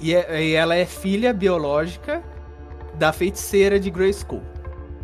[0.00, 2.22] E, é- e ela é filha biológica
[2.98, 4.42] da feiticeira de Grayskull,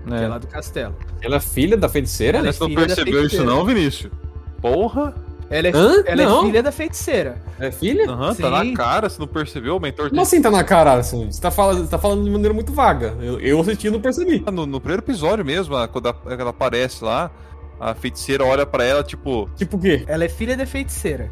[0.06, 0.28] que é É.
[0.28, 0.94] lá do castelo.
[1.22, 2.38] Ela é filha da feiticeira?
[2.38, 4.12] Ela é Você não filha da percebeu isso não, Vinícius?
[4.60, 5.14] Porra!
[5.50, 6.02] Ela é, Hã?
[6.04, 6.44] ela é Não.
[6.44, 7.40] filha da feiticeira.
[7.58, 8.10] É filha?
[8.10, 8.70] Aham, tá Sim.
[8.70, 9.76] na cara, você não percebeu?
[9.76, 10.92] O mentor Como assim tá na cara?
[10.94, 11.30] Assim?
[11.30, 13.16] Você, tá falando, você tá falando de maneira muito vaga.
[13.18, 14.44] Eu, eu assisti e não percebi.
[14.52, 17.30] No, no primeiro episódio mesmo, quando ela aparece lá,
[17.80, 20.04] a feiticeira olha pra ela, tipo, Tipo o quê?
[20.06, 21.28] Ela é filha da feiticeira.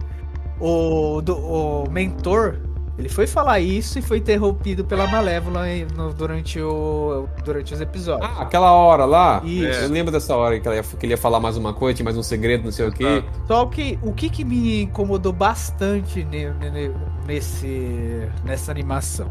[0.61, 2.57] O, do- o mentor,
[2.99, 8.31] ele foi falar isso e foi interrompido pela Malévola no- durante, o, durante os episódios.
[8.39, 9.43] Ah, aquela hora lá.
[9.45, 9.81] Isso.
[9.81, 12.05] Eu lembro dessa hora que, ela ia, que ele ia falar mais uma coisa, tinha
[12.05, 13.23] mais um segredo, não sei o quê.
[13.47, 16.95] Só que o que, que me incomodou bastante ne- ne-
[17.27, 19.31] nesse, nessa animação?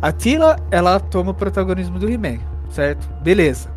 [0.00, 2.38] A Tila, ela toma o protagonismo do He-Man,
[2.70, 3.06] certo?
[3.22, 3.68] Beleza.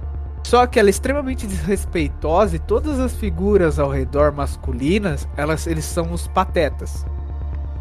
[0.44, 5.86] Só que ela é extremamente desrespeitosa e todas as figuras ao redor masculinas, elas, eles
[5.86, 7.06] são os patetas.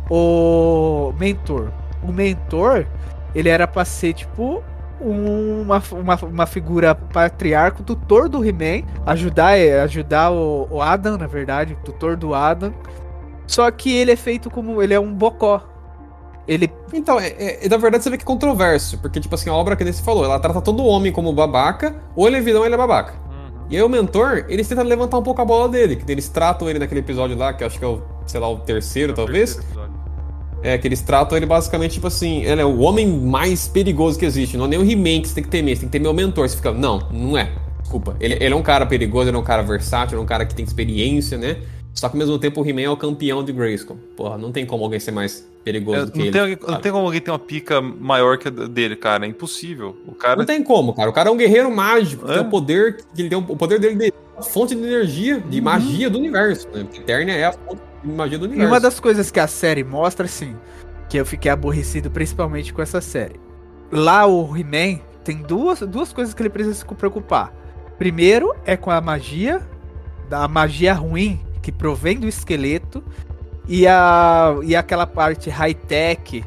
[0.08, 1.70] O mentor.
[2.02, 2.86] O mentor,
[3.34, 4.62] ele era pra ser tipo
[5.00, 11.16] um- uma, uma, uma figura patriarca, tutor do He-Man, ajudar, é, ajudar o, o Adam,
[11.16, 12.72] na verdade, tutor do Adam.
[13.46, 14.82] Só que ele é feito como.
[14.82, 15.62] Ele é um bocó.
[16.48, 16.70] Ele.
[16.92, 17.28] Então, é,
[17.64, 20.02] é- na verdade você vê que é controverso, porque, tipo assim, a obra que você
[20.02, 23.14] falou, ela trata todo homem como babaca, ou ele é vilão ou ele é babaca.
[23.70, 26.68] E aí o mentor, eles tentam levantar um pouco a bola dele, que eles tratam
[26.68, 29.54] ele naquele episódio lá, que eu acho que é o, sei lá, o terceiro, talvez.
[29.54, 29.90] Terceiro.
[30.62, 34.26] É, que eles tratam ele basicamente, tipo assim, ele é o homem mais perigoso que
[34.26, 34.56] existe.
[34.56, 36.14] Não é nem o He-Man que você tem que temer, você tem que temer o
[36.14, 36.48] mentor.
[36.48, 37.48] Você fica, não, não é.
[37.80, 38.16] Desculpa.
[38.20, 40.44] Ele, ele é um cara perigoso, ele é um cara versátil, ele é um cara
[40.44, 41.58] que tem experiência, né?
[42.00, 43.98] Só que ao mesmo tempo o He-Man é o campeão de Grayskull.
[44.16, 46.32] Porra, não tem como alguém ser mais perigoso É, do que não, ele.
[46.32, 49.26] tem, alguém- não tem como alguém ter uma pica maior que a dele, cara.
[49.26, 49.94] É impossível.
[50.06, 50.36] O cara.
[50.36, 51.10] Não tem como, cara.
[51.10, 52.34] O cara é um guerreiro mágico, É.
[52.38, 55.50] tem o poder, que ele tem o, poder dele é a fonte de energia, Uhum.
[55.50, 56.66] de magia do universo.
[56.72, 56.86] Né?
[56.94, 58.72] Eternia é a fonte de magia do E universo.
[58.72, 60.56] uma das coisas que a série mostra, assim,
[61.10, 63.38] que eu fiquei aborrecido principalmente com essa série.
[63.92, 67.52] Lá o He-Man tem duas, duas coisas que ele precisa se preocupar.
[67.98, 69.60] Primeiro é com a magia,
[70.30, 73.02] da magia ruim que provém do esqueleto,
[73.68, 76.44] e, a, e aquela parte high-tech,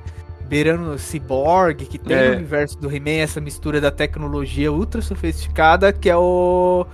[0.48, 2.30] beirando cyborg, que tem É.
[2.32, 6.86] no universo do He-Man, essa mistura da tecnologia ultra sofisticada, que é o.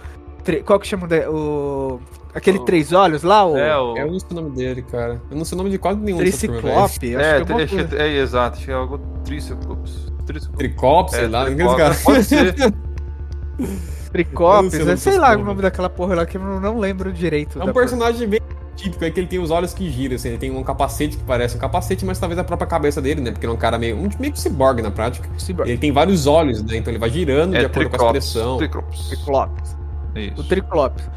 [0.65, 1.07] Qual que chama?
[1.07, 1.99] de- O,
[2.33, 3.45] aquele O- três olhos lá?
[3.45, 3.97] O, É, o.
[3.97, 5.21] Eu não sei o nome dele, cara.
[5.29, 6.17] Eu não sei o nome de quase nenhum.
[6.17, 7.15] Triciclope?
[7.15, 7.97] É, é alguma acho que coisa.
[8.03, 8.97] é, é, exato, acho que é algo.
[9.25, 10.09] Triceratops.
[10.57, 11.45] Tricops, sei É, lá.
[11.75, 12.03] Caras.
[12.03, 12.55] pode ser.
[14.13, 15.39] O nome é, sei lá porra.
[15.39, 17.61] o nome daquela porra lá que eu não, lembro direito.
[17.61, 18.39] É um personagem bem
[18.75, 21.23] típico, é que ele tem os olhos que giram, assim, ele tem um capacete que
[21.23, 23.31] parece um capacete, mas talvez a própria cabeça dele, né?
[23.31, 25.27] Porque ele é um cara meio, um, meio que ciborgue na prática.
[25.27, 25.39] porra.
[25.39, 25.69] Cyborg.
[25.69, 26.77] Ele tem vários olhos, né?
[26.77, 28.25] Então ele vai girando de É acordo com a Triclops.
[28.25, 28.57] expressão.
[28.57, 29.09] Triclops.
[29.09, 29.77] Triclopes.
[30.15, 30.41] Isso.
[30.41, 31.09] O Triclopes.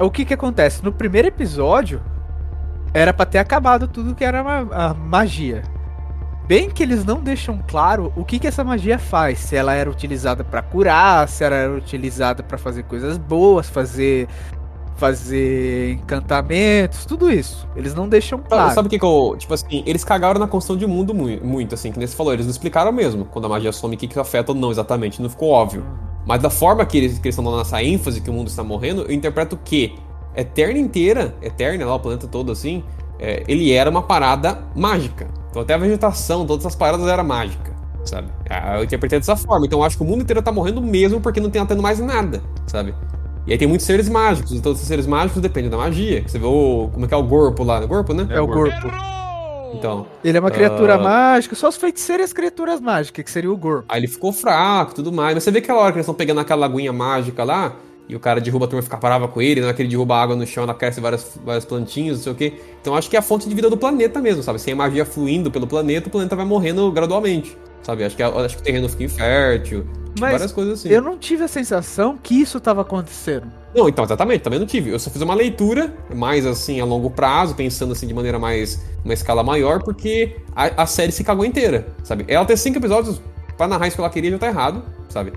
[0.00, 0.82] O que que acontece?
[0.82, 2.00] No primeiro episódio,
[2.94, 4.40] era pra ter acabado tudo que era
[4.72, 5.62] a magia.
[6.46, 9.38] Bem que eles não deixam claro o que que essa magia faz.
[9.38, 14.28] Se ela era utilizada pra curar, se ela era utilizada pra fazer coisas boas, fazer
[14.96, 17.66] fazer encantamentos, tudo isso.
[17.74, 18.72] Eles não deixam claro.
[18.74, 19.34] Sabe o que que eu.
[19.36, 22.32] Tipo assim, eles cagaram na construção de mundo mui- muito, assim, que nem você falou,
[22.32, 25.20] eles não explicaram mesmo quando a magia some o que, que afeta ou não exatamente,
[25.20, 25.84] não ficou óbvio.
[26.24, 28.62] Mas da forma que eles, que eles estão dando essa ênfase que o mundo está
[28.62, 29.94] morrendo, eu interpreto que
[30.36, 32.84] Eterna inteira, Eterna, lá o planeta todo assim,
[33.18, 35.26] é, ele era uma parada mágica.
[35.52, 37.72] Então até a vegetação, todas essas paradas eram mágicas,
[38.04, 38.28] sabe?
[38.50, 39.66] Ah, Eu interpretei dessa forma.
[39.66, 42.00] Então eu acho que o mundo inteiro tá morrendo mesmo porque não tem tendo mais
[42.00, 42.94] nada, sabe?
[43.46, 46.24] E aí tem muitos seres mágicos, então esses seres mágicos dependem da magia.
[46.26, 46.88] Você vê o.
[46.92, 47.84] Como é que é o Gorpo lá?
[47.84, 48.26] Gorpo, né?
[48.30, 48.88] É o corpo.
[49.74, 50.06] Então.
[50.24, 50.98] Ele é uma criatura Ah.
[50.98, 53.84] mágica, só os feiticeiros e as criaturas mágicas, que seria o Gorpo.
[53.88, 55.34] Aí ele ficou fraco e tudo mais.
[55.34, 57.72] Mas você vê aquela hora que eles estão pegando aquela laguinha mágica lá,
[58.12, 59.88] e o cara derruba a turma e fica parava com ele, na hora que ele
[59.88, 62.52] derruba água no chão, ela cresce várias, várias plantinhas, não sei o quê.
[62.78, 64.58] Então acho que é a fonte de vida do planeta mesmo, sabe?
[64.60, 67.56] Sem a magia fluindo pelo planeta, o planeta vai morrendo gradualmente.
[67.82, 68.04] Sabe?
[68.04, 69.86] Acho que, acho que o terreno fica infértil.
[70.20, 70.90] Mas várias coisas assim.
[70.90, 73.50] Eu não tive a sensação que isso tava acontecendo.
[73.74, 74.90] Não, então, exatamente, também não tive.
[74.90, 78.78] Eu só fiz uma leitura mais assim a longo prazo, pensando assim de maneira mais.
[79.02, 82.26] uma escala maior, porque a, a série se cagou inteira, sabe?
[82.28, 83.22] Ela ter cinco episódios
[83.56, 85.32] pra narrar isso que ela queria já tá errado, sabe?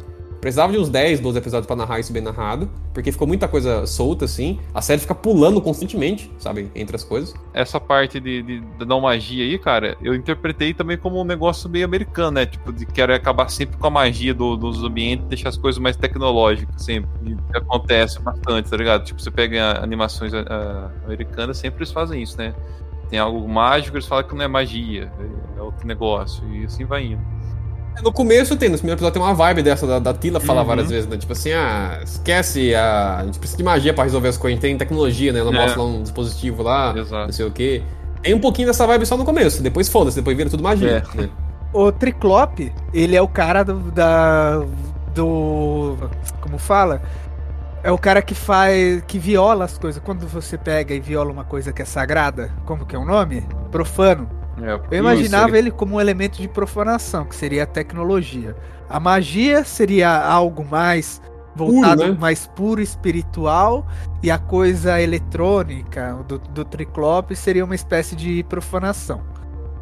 [0.45, 3.87] Precisava de uns 10, 12 episódios pra narrar isso bem narrado, porque ficou muita coisa
[3.87, 4.59] solta, assim.
[4.75, 6.69] A série fica pulando constantemente, sabe?
[6.75, 7.33] Entre as coisas.
[7.51, 11.83] Essa parte de, de, não magia aí, cara, eu interpretei também como um negócio meio
[11.83, 12.45] americano, né?
[12.45, 15.95] Tipo, de querer acabar sempre com a magia do- dos ambientes, deixar as coisas mais
[15.97, 17.09] tecnológicas, sempre.
[17.25, 19.03] E acontece bastante, tá ligado?
[19.03, 22.53] Tipo, você pega animações ah, americanas, sempre eles fazem isso, né?
[23.09, 25.11] Tem algo mágico, eles falam que não é magia,
[25.57, 27.34] é outro negócio, e assim vai indo.
[28.03, 30.67] No começo tem, no primeiro episódio tem uma vibe dessa da, da Tila falar Uhum.
[30.67, 31.17] várias vezes, né?
[31.17, 34.55] Tipo assim, ah, esquece, a, a gente precisa de magia pra resolver as coisas, a
[34.55, 35.39] gente tem tecnologia, né?
[35.39, 35.59] Ela É.
[35.61, 37.25] mostra lá um dispositivo lá, Exato.
[37.27, 37.81] não sei o quê.
[38.21, 41.17] Tem um pouquinho dessa vibe só no começo, depois foda-se, depois vira tudo magia, É.
[41.21, 41.29] né?
[41.73, 44.61] O Triclope, ele é o cara do, da.
[45.13, 45.95] do.
[46.41, 47.01] Como fala?
[47.83, 49.03] É o cara que faz.
[49.07, 50.01] que viola as coisas.
[50.03, 53.43] Quando você pega e viola uma coisa que é sagrada, como que é o nome?
[53.71, 54.29] Profano.
[54.61, 58.55] É, Eu imaginava ele- ele como um elemento de profanação, que seria a tecnologia.
[58.89, 61.21] A magia seria algo mais
[61.55, 62.17] voltado, Puro, né?
[62.19, 63.85] mais puro, espiritual,
[64.21, 69.21] e a coisa eletrônica do, do Triclope seria uma espécie de profanação.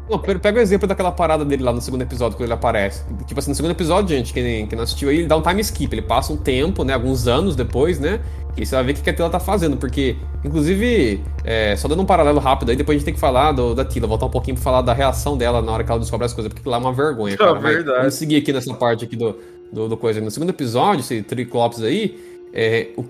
[0.08, 3.02] Não, pe- pega o exemplo daquela parada dele lá no segundo episódio, quando ele aparece.
[3.26, 5.60] Tipo assim, no segundo episódio, gente, quem, quem não assistiu aí, ele dá um time
[5.62, 5.94] skip.
[5.94, 6.92] Ele passa um tempo, né?
[6.92, 8.20] Alguns anos depois, né?
[8.56, 9.76] E você vai ver o que que a Tila tá fazendo.
[9.78, 13.52] Porque, inclusive, é, só dando um paralelo rápido aí, depois a gente tem que falar
[13.52, 15.98] do- da Tila, voltar um pouquinho pra falar da reação dela na hora que ela
[16.00, 17.54] descobre as coisas, porque lá é uma vergonha, cara.
[17.62, 17.98] Mas verdade.
[17.98, 19.36] Vamos seguir aqui nessa parte aqui do,
[19.72, 20.20] do, do coisa.
[20.20, 22.18] No segundo episódio, esse Triclops aí,
[22.52, 23.04] é, o-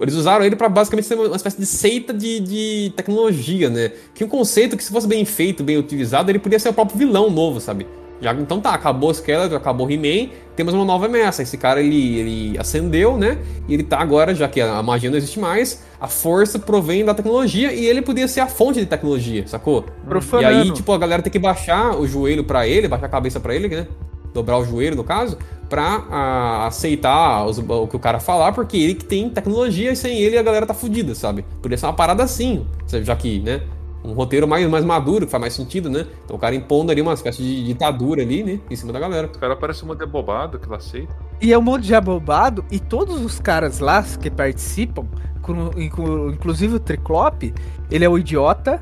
[0.00, 3.92] eles usaram ele pra basicamente ser uma espécie de seita de, de tecnologia, né?
[4.14, 6.98] Que um conceito que, se fosse bem feito, bem utilizado, ele podia ser o próprio
[6.98, 7.86] vilão novo, sabe?
[8.20, 11.42] Já, então tá, acabou o Skeletor, acabou o He-Man, temos uma nova ameaça.
[11.42, 13.38] Esse cara ele, ele acendeu, né?
[13.68, 17.14] E ele tá agora, já que a magia não existe mais, a força provém da
[17.14, 19.84] tecnologia e ele podia ser a fonte de tecnologia, sacou?
[20.08, 20.52] Profanando.
[20.52, 23.38] E aí, tipo, a galera tem que baixar o joelho pra ele, baixar a cabeça
[23.38, 23.86] pra ele, né?
[24.34, 25.36] Dobrar o joelho, no caso,
[25.68, 29.96] pra ah, aceitar os- o que o cara falar, porque ele que tem tecnologia e
[29.96, 31.44] sem ele a galera tá fudida, sabe?
[31.62, 33.62] Podia ser uma parada assim, já que, né?
[34.04, 36.06] Um roteiro mais, mais maduro, que faz mais sentido, né?
[36.24, 38.60] Então o cara impondo ali uma espécie de ditadura ali, né?
[38.70, 39.26] Em cima da galera.
[39.26, 41.12] O cara parece um monte de bobado que ela aceita.
[41.40, 45.04] E é um monte de abobado, e todos os caras lá que participam,
[45.76, 47.52] inclusive o Triclope,
[47.90, 48.80] ele é o idiota,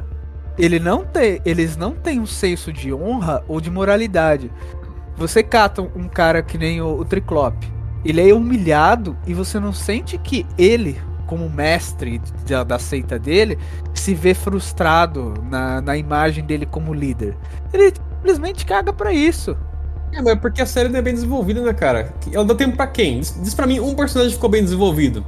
[0.58, 4.50] ele não tem, eles não têm um senso de honra ou de moralidade.
[5.16, 7.70] Você cata um cara que nem o, o Triclope,
[8.04, 13.58] ele é humilhado e você não sente que ele, como mestre da, da seita dele,
[13.94, 17.34] se vê frustrado na, na imagem dele como líder.
[17.72, 19.56] Ele simplesmente caga pra isso.
[20.12, 22.14] É, mas é porque a série não é bem desenvolvida, né, cara?
[22.32, 23.20] Ela dá tempo pra quem?
[23.20, 25.24] Diz, diz pra mim um personagem ficou bem desenvolvido.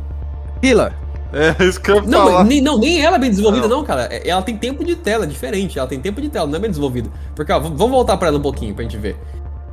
[0.62, 0.92] Hila,
[1.32, 2.44] É, isso que eu Não, falar.
[2.44, 3.78] nem, não, nem ela é bem desenvolvida, Não.
[3.78, 4.04] não, cara.
[4.10, 5.78] É- Ela tem tempo de tela, é diferente.
[5.78, 7.10] Ela tem tempo de tela, não é bem desenvolvida.
[7.34, 9.16] Porque, ó, vamos voltar pra ela um pouquinho pra gente ver.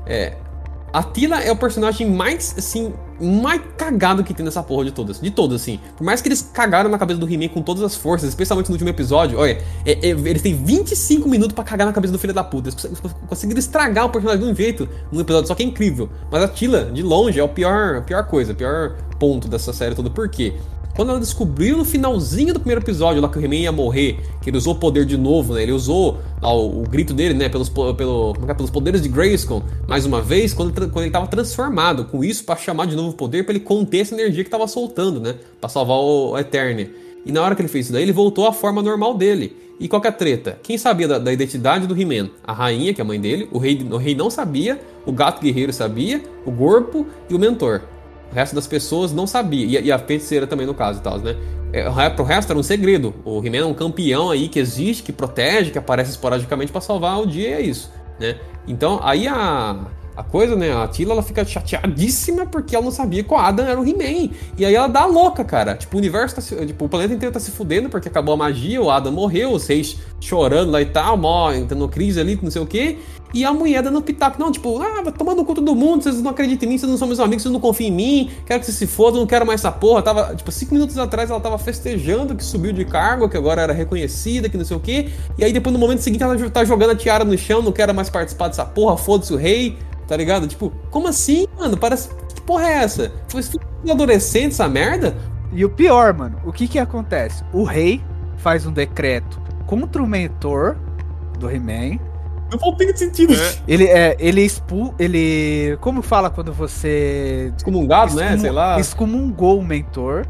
[0.06, 0.34] É.
[0.94, 5.20] A Tila é o personagem mais, assim, mais cagado que tem nessa porra de todas.
[5.20, 5.78] De todas, assim.
[5.98, 8.76] Por mais que eles cagaram na cabeça do He-Man com todas as forças, especialmente no
[8.76, 12.34] último episódio, olha, é- é- eles têm 25 minutos pra cagar na cabeça do filho
[12.34, 12.70] da puta.
[12.70, 16.10] Eles cons- conseguiram estragar o personagem de um jeito num episódio, só que é incrível.
[16.32, 19.74] Mas a Tila, de longe, é o pior, a pior coisa, o pior ponto dessa
[19.74, 20.10] série toda.
[20.10, 20.54] Por quê?
[20.95, 24.49] Quando ela descobriu no finalzinho do primeiro episódio lá que o He-Man ia morrer, que
[24.49, 25.63] ele usou o poder de novo, né?
[25.63, 27.49] Ele usou lá, o, o grito dele, né?
[27.49, 28.53] Pelos, pelo, é é?
[28.53, 32.05] pelos poderes de Grayskull, mais uma vez, quando, quando ele tava transformado.
[32.05, 34.67] Com isso, pra chamar de novo o poder, pra ele conter essa energia que tava
[34.69, 35.36] soltando, né?
[35.60, 36.38] Pra salvar o, o.
[37.25, 39.53] E na hora que ele fez isso daí, ele voltou à forma normal dele.
[39.77, 40.58] E qual que é a treta?
[40.63, 42.29] Quem sabia da, da identidade do He-Man?
[42.41, 45.41] A rainha, que é a mãe dele, o rei, o rei não sabia, o gato
[45.41, 47.81] guerreiro sabia, o corpo e o mentor.
[48.36, 49.65] O resto das pessoas não sabia.
[49.65, 51.38] E, a- e a feiticeira também, no caso e tal, né?
[51.71, 53.13] É, pro resto era um segredo.
[53.24, 57.17] O He-Man é um campeão aí que existe, que protege, que aparece esporadicamente pra salvar
[57.21, 58.36] o dia e é isso, né?
[58.67, 59.86] Então, aí a,
[60.17, 60.76] a coisa, né?
[60.76, 64.32] A Tila, ela fica chateadíssima porque ela não sabia que o Adam era o He-Man.
[64.58, 65.74] E aí ela dá louca, cara.
[65.76, 68.38] Tipo, o universo tá se, Tipo, o planeta inteiro tá se fudendo porque acabou a
[68.38, 72.52] magia, o Adam morreu, os reis chorando lá e tal, mó, entrando crise ali, não
[72.52, 72.98] sei o quê.
[73.34, 76.22] E a mulher dando pitaco, não, tipo, ah, vai tomar no cu todo mundo, vocês
[76.22, 78.62] não acreditam em mim, vocês não são meus amigos, vocês não confiam em mim, quero
[78.62, 80.02] que vocês se fodam, não quero mais essa porra.
[80.02, 83.74] Tava, tipo, cinco minutos atrás ela tava festejando que subiu de cargo, que agora era
[83.74, 85.10] reconhecida, que não sei o quê.
[85.38, 87.94] E aí depois no momento seguinte ela tá jogando a tiara no chão, não quero
[87.94, 90.48] mais participar dessa porra, foda-se o rei, tá ligado?
[90.48, 91.76] Tipo, como assim, mano?
[91.76, 92.10] Parece.
[92.34, 93.12] Que porra é essa?
[93.28, 93.42] Foi
[93.90, 95.16] adolescente essa merda?
[95.52, 97.44] E o pior, mano, o que que acontece?
[97.54, 98.02] O rei
[98.38, 100.78] faz um decreto contra o mentor
[101.40, 102.00] do He-Man.
[102.62, 103.34] Não faz de sentido.
[103.34, 103.56] É.
[103.68, 108.38] Ele é, ele expul, ele, como fala quando você Excomungado, né?
[108.38, 108.80] Sei lá.
[108.80, 110.26] excomungou o mentor?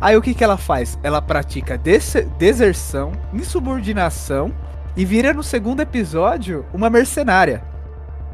[0.00, 0.98] Aí o que que ela faz?
[1.02, 4.52] Ela pratica des- deserção, insubordinação
[4.96, 7.62] e vira no segundo episódio uma mercenária.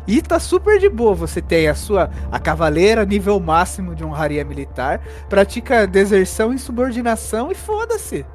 [0.07, 4.45] E tá super de boa, você tem a sua a cavaleira nível máximo de honraria
[4.45, 8.27] militar, pratica deserção, insubordinação e foda-se.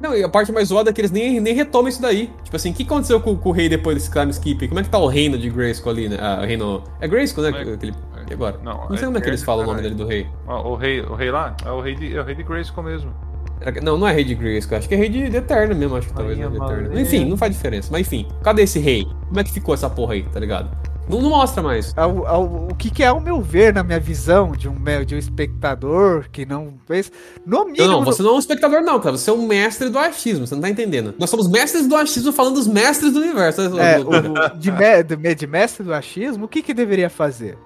[0.00, 2.30] Não, e a parte mais zoada é que eles nem, nem retomam isso daí.
[2.42, 4.66] Tipo assim, o que aconteceu com, com o rei depois desse time skip?
[4.68, 6.16] Como é que tá o reino de Grayskull ali, né?
[6.20, 6.82] Ah, o reino...
[7.00, 7.50] É Grayskull, né?
[7.50, 7.92] É- Aquele...
[7.92, 8.58] é- E agora?
[8.64, 10.26] não, Não sei é como é que eles falam o nome dele do rei.
[10.46, 13.12] O rei, o rei lá é o rei de, é o rei de Grayskull mesmo.
[13.60, 15.96] Era- Não, não é rei de Grayskull, acho que é rei de, de Eterno mesmo,
[15.96, 16.98] acho que talvez não é de Eterno.
[17.00, 17.88] Enfim, não faz diferença.
[17.92, 19.06] Mas enfim, cadê esse rei?
[19.28, 20.70] Como é que ficou essa porra aí, tá ligado?
[21.08, 21.92] Não, não mostra mais.
[21.96, 25.14] Ao- ao- o que, que é ao meu ver, na minha visão, de um, de
[25.14, 27.10] um espectador que não fez.
[27.44, 27.86] No mínimo.
[27.88, 29.16] Não, não, você não é um espectador não, cara.
[29.16, 31.14] Você é um mestre do achismo, você não tá entendendo.
[31.18, 33.62] Nós somos mestres do achismo falando dos mestres do universo.
[33.78, 37.58] É, o, de, me- de me- de mestre do achismo, o que, que deveria fazer?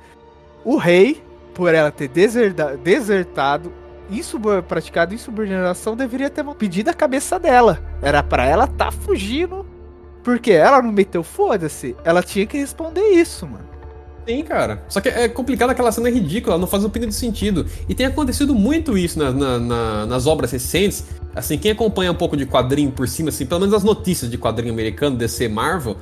[0.65, 3.71] O rei, por ela ter deserda- desertado,
[4.11, 7.79] insub- praticado insubordinação, deveria ter pedido a cabeça dela.
[8.01, 9.64] Era pra ela tá fugindo.
[10.25, 11.95] Porque ela não meteu foda-se.
[12.03, 13.65] Ela tinha que responder isso, mano.
[14.27, 14.83] Sim, cara.
[14.89, 17.67] Só que é complicado, aquela cena é ridícula, não faz um pingo de sentido.
[17.87, 21.05] E tem acontecido muito isso na- na- na- nas obras recentes.
[21.37, 24.39] Assim, quem acompanha um pouco de quadrinho por cima, assim, pelo menos as notícias de
[24.39, 25.99] quadrinho americano, DC, Marvel,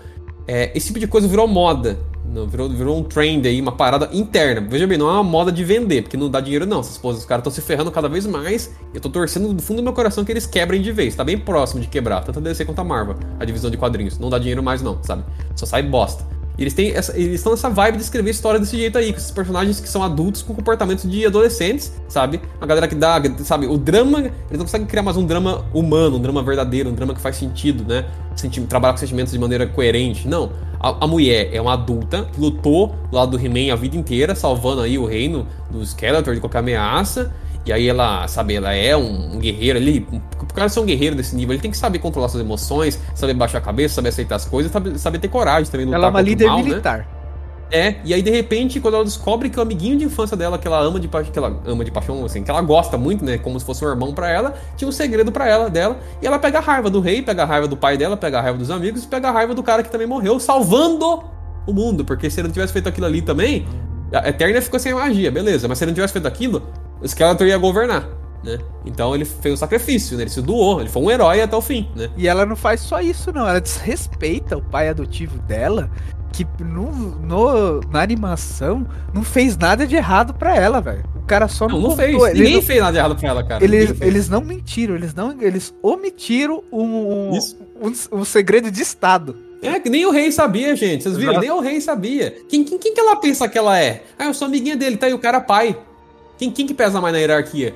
[0.47, 1.99] é, esse tipo de coisa virou moda.
[2.25, 4.67] Não, virou, virou um trend aí, uma parada interna.
[4.69, 6.81] Veja bem, não é uma moda de vender, porque não dá dinheiro não.
[6.81, 8.71] Essas coisas, os caras estão se ferrando cada vez mais.
[8.95, 11.15] Eu tô torcendo do fundo do meu coração que eles quebrem de vez.
[11.15, 14.19] Tá bem próximo de quebrar, tanto a DC quanto a Marvel, a divisão de quadrinhos.
[14.19, 15.25] Não dá dinheiro mais não, sabe?
[15.57, 16.25] Só sai bosta.
[16.59, 19.31] Eles têm essa, eles estão nessa vibe de escrever história desse jeito aí, com esses
[19.31, 22.41] personagens que são adultos com comportamentos de adolescentes, sabe?
[22.61, 26.17] A galera que dá, sabe, o drama, eles não conseguem criar mais um drama humano,
[26.17, 28.07] um drama verdadeiro, um drama que faz sentido, né?
[28.37, 30.29] Senti trabalhar com sentimentos de maneira coerente.
[30.29, 30.53] Não.
[30.79, 34.83] A, a mulher é uma adulta lutou do lado do He-Man a vida inteira, salvando
[34.83, 37.33] aí o reino do Skeletor de qualquer ameaça.
[37.65, 40.07] E aí ela, sabe, ela é um, um guerreiro ali.
[40.41, 43.35] O cara ser um guerreiro desse nível, ele tem que saber controlar suas emoções, saber
[43.35, 45.87] baixar a cabeça, saber aceitar as coisas, saber, saber ter coragem também.
[45.87, 46.65] lutar Ela é uma líder mal, né?
[46.65, 47.23] militar.
[47.71, 50.69] É, e aí de repente, quando ela descobre que o amiguinho de infância dela, que
[50.69, 53.39] ela ama de paixão, que ela ama de paixão, assim, que ela gosta muito, né,
[53.39, 56.39] como se fosse um irmão pra ela, tinha um segredo pra ela, dela, e ela
[56.39, 58.71] pega a raiva do rei, pega a raiva do pai dela, pega a raiva dos
[58.71, 61.25] amigos, e pega a raiva do cara que também morreu, salvando
[61.67, 63.67] o mundo, porque se ele não tivesse feito aquilo ali também,
[64.13, 66.63] a Eterna ficou sem magia, beleza, mas se ele não tivesse feito aquilo,
[67.03, 68.09] o Skeletor ia governar,
[68.45, 68.59] né?
[68.87, 70.23] Então ele fez um sacrifício, né?
[70.25, 72.09] Ele se doou, ele foi um herói até o fim, né?
[72.17, 73.47] E ela não faz só isso, não.
[73.47, 75.91] Ela desrespeita o pai adotivo dela,
[76.33, 76.91] que no,
[77.21, 81.05] no- na animação não fez nada de errado pra ela, velho.
[81.17, 82.15] O cara só Não, não, não fez.
[82.23, 83.63] ele Ninguém não- fez nada de errado pra ela, cara.
[83.65, 85.35] Eles, eles não mentiram, eles não.
[85.41, 87.39] Eles omitiram um, um,
[87.83, 89.37] um, um segredo de Estado.
[89.63, 91.05] É, que nem o rei sabia, gente.
[91.05, 91.33] Vocês viram?
[91.35, 91.47] Exato.
[91.47, 92.35] Nem o rei sabia.
[92.49, 94.03] Quem, quem, quem que ela pensa que ela é?
[94.19, 95.79] Ah, eu sou amiguinha dele, tá aí o cara pai.
[96.43, 97.73] Quem, quem que pesa mais na hierarquia?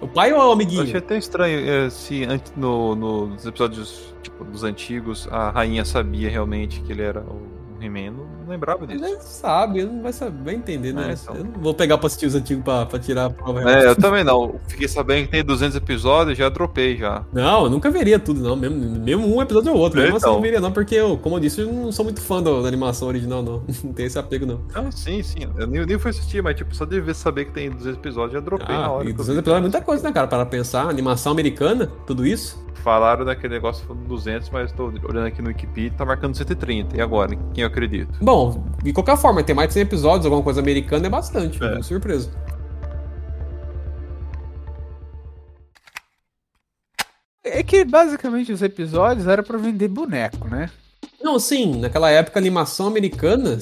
[0.00, 0.82] O pai ou o Eu amiguinho?
[0.84, 5.84] achei até estranho eh, se antes- no, no- nos episódios tipo, dos antigos a rainha
[5.84, 7.42] sabia realmente que ele era o
[7.78, 8.14] He-Man.
[8.46, 9.04] Não lembrava disso.
[9.04, 11.10] Ele sabe, ele não vai saber vai entender, né?
[11.10, 11.34] É, então.
[11.34, 13.70] Eu não vou pegar pra assistir os antigos pra, pra tirar a prova.
[13.70, 14.54] É, eu também não.
[14.68, 17.24] Fiquei sabendo que tem 200 episódios, já dropei já.
[17.32, 18.54] Não, eu nunca veria tudo, não.
[18.56, 20.00] Mesmo, mesmo um episódio ou outro.
[20.00, 20.34] Mesmo assim, eu Então.
[20.34, 22.68] não veria, não, porque eu, como eu disse, eu não sou muito fã do- da
[22.68, 23.62] animação original, não.
[23.84, 24.60] Não tenho esse apego, não.
[24.74, 25.40] Ah, sim, sim.
[25.56, 28.32] Eu nem, nem fui assistir, mas tipo, só de ver saber que tem 200 episódios,
[28.34, 29.04] já dropei na Ah, hora.
[29.04, 29.38] que eu 200 vi.
[29.40, 30.26] episódios é muita coisa, né, cara?
[30.26, 32.64] Para pensar, animação americana, tudo isso.
[32.84, 36.96] Falaram daquele negócio falando 200, mas tô olhando aqui no Wikipedia tá marcando 130.
[36.96, 37.34] E agora?
[37.34, 38.16] Em Quem eu acredito?
[38.22, 38.35] Bom,
[38.82, 41.62] de qualquer forma, ter mais de 100 episódios, alguma coisa americana é bastante.
[41.62, 41.78] É.
[41.78, 41.82] É.
[41.82, 42.30] Surpresa.
[47.44, 50.68] É que basicamente os episódios era pra vender boneco, né?
[51.22, 53.58] Não, sim, naquela época a animação americana,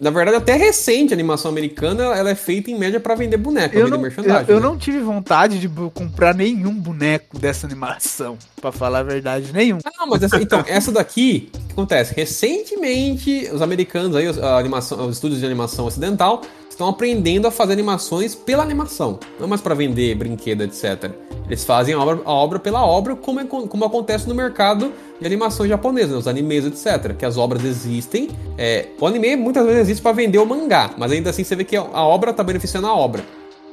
[0.00, 3.74] na verdade até recente a animação americana, ela é feita em média pra vender boneco,
[3.74, 4.44] Eu vender não, eu, merchandising.
[4.52, 4.66] eu né?
[4.66, 9.78] não tive vontade de comprar nenhum boneco dessa animação, pra falar a verdade, nenhum.
[9.84, 12.14] Ah, Não, mas essa, então, essa daqui, o que acontece?
[12.14, 16.42] Recentemente, os americanos aí, a animação, os estúdios de animação ocidental,
[16.82, 21.10] estão aprendendo a fazer animações pela animação, não mais pra vender brinquedo, etc.
[21.46, 25.26] Eles fazem a obra, a obra pela obra, como, é- como acontece no mercado de
[25.26, 27.14] animação japonesa, né, os animes, etc.
[27.16, 28.28] Que as obras existem.
[28.58, 31.64] é, o anime muitas vezes existe pra vender o mangá, mas ainda assim você vê
[31.64, 33.24] que a obra tá beneficiando a obra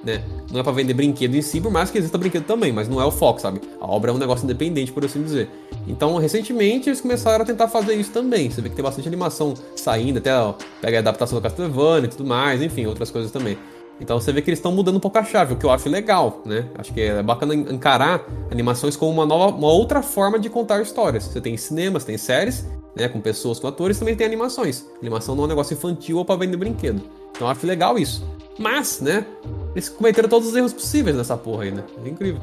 [0.04, 0.24] né?
[0.52, 3.02] Não é pra vender brinquedo em si, por mais que exista brinquedo também, mas não
[3.02, 3.62] é o foco, sabe?
[3.80, 5.50] A obra é um negócio independente, por assim dizer.
[5.88, 8.50] Então, recentemente, eles começaram a tentar fazer isso também.
[8.50, 12.10] Você vê que tem bastante animação saindo, até ó, pega a adaptação do Castlevania e
[12.10, 13.58] tudo mais, enfim, outras coisas também.
[14.02, 15.90] Então você vê que eles estão mudando um pouco a chave, o que eu acho
[15.90, 16.70] legal, né?
[16.78, 21.26] Acho que é bacana encarar animações como uma nova, uma outra forma de contar histórias.
[21.26, 23.10] Você tem cinemas, tem séries, né?
[23.10, 24.86] Com pessoas, com atores, também tem animações.
[25.02, 27.02] Animação não é um negócio infantil ou pra vender brinquedo.
[27.32, 28.26] Então eu acho legal isso.
[28.60, 29.26] Mas, né?
[29.74, 31.84] Eles cometeram todos os erros possíveis nessa porra aí, né?
[32.06, 32.42] É incrível.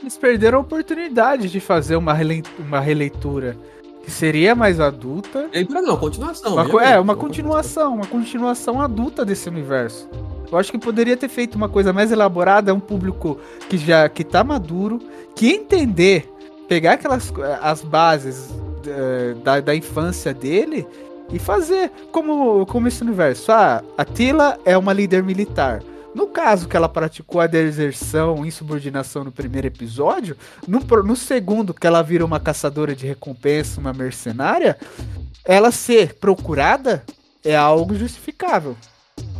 [0.00, 3.56] Eles perderam a oportunidade de fazer uma, relei- uma releitura
[4.04, 5.48] que seria mais adulta.
[5.52, 6.52] Leitura não, continuação.
[6.54, 10.08] Uma é, uma continuação, uma continuação adulta desse universo.
[10.50, 13.38] Eu acho que poderia ter feito uma coisa mais elaborada, um público
[13.70, 14.98] que já que tá maduro,
[15.34, 16.28] que entender,
[16.68, 18.50] pegar aquelas as bases
[18.86, 20.86] eh, da, da infância dele
[21.32, 23.50] e fazer como, como esse universo.
[23.50, 25.82] Ah, a Tila é uma líder militar.
[26.14, 30.36] No caso que ela praticou a deserção, insubordinação no primeiro episódio,
[30.68, 34.76] no, no segundo que ela vira uma caçadora de recompensa, uma mercenária,
[35.44, 37.02] ela ser procurada
[37.42, 38.76] é algo justificável.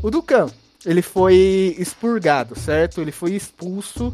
[0.03, 0.49] O Ducan,
[0.85, 3.01] ele foi expurgado, certo?
[3.01, 4.13] Ele foi expulso.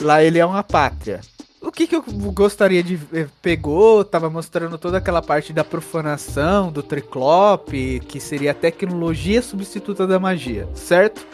[0.00, 1.20] Lá ele é uma pátria.
[1.66, 2.02] O que, que eu
[2.32, 3.28] gostaria de ver?
[3.42, 10.06] Pegou, tava mostrando toda aquela parte da profanação, do triclope, que seria a tecnologia substituta
[10.06, 11.26] da magia, certo?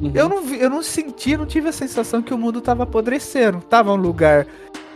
[0.00, 0.12] Uhum.
[0.14, 3.60] Eu não, vi, eu não senti, não tive a sensação que o mundo tava apodrecendo.
[3.60, 4.46] Tava um lugar,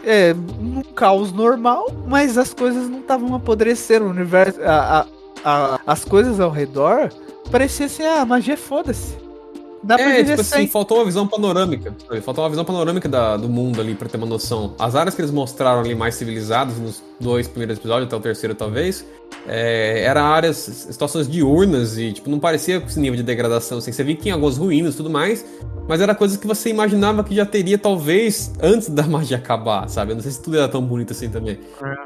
[0.04, 4.04] é, um caos normal, mas as coisas não estavam apodrecendo.
[4.06, 5.06] O universo, a- a-
[5.74, 7.12] a- as coisas ao redor
[7.50, 9.16] parecia assim, ah, magia foda-se.
[9.82, 10.58] Dá pra É, viver tipo sem.
[10.62, 11.94] assim, faltou uma visão panorâmica.
[12.22, 14.74] Faltou uma visão panorâmica da- do mundo ali, pra ter uma noção.
[14.78, 18.54] As áreas que eles mostraram ali mais civilizadas, nos dois primeiros episódios, até o terceiro
[18.54, 19.04] talvez,
[19.48, 23.90] é, eram áreas, situações diurnas e, tipo, não parecia com esse nível de degradação, assim.
[23.90, 25.44] Você via que tinha algumas ruínas e tudo mais,
[25.88, 30.12] mas era coisas que você imaginava que já teria, talvez, antes da magia acabar, sabe?
[30.12, 31.58] Eu não sei se tudo era tão bonito assim também.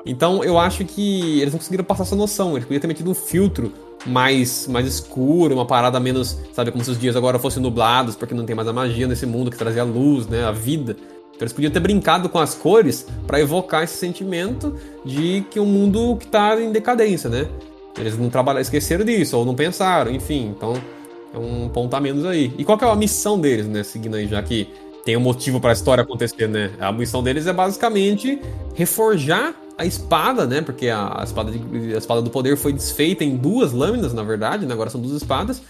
[0.07, 2.53] Então, eu acho que eles não conseguiram passar essa noção.
[2.53, 3.73] Eles podiam ter metido um filtro
[4.07, 8.35] mais, mais escuro, uma parada menos, sabe, como se os dias agora fossem nublados, porque
[8.35, 10.97] não tem mais a magia nesse mundo que trazia a luz, né, a vida.
[11.35, 15.65] Então eles podiam ter brincado com as cores para evocar esse sentimento de que o
[15.65, 17.49] um mundo que tá em decadência, né?
[17.99, 20.75] Eles não trabalharam, esqueceram disso, ou não pensaram, enfim, então
[21.33, 22.53] é um ponto a menos aí.
[22.57, 24.69] E qual que é a missão deles, né, seguindo aí, já que
[25.05, 26.73] tem um motivo para a história acontecer, né?
[26.81, 28.41] A missão deles é basicamente
[28.75, 30.61] reforjar a espada, né?
[30.61, 34.23] Porque a, a espada, de, a espada do poder foi desfeita em duas lâminas, na
[34.23, 34.73] verdade, né?
[34.73, 35.63] agora são duas espadas.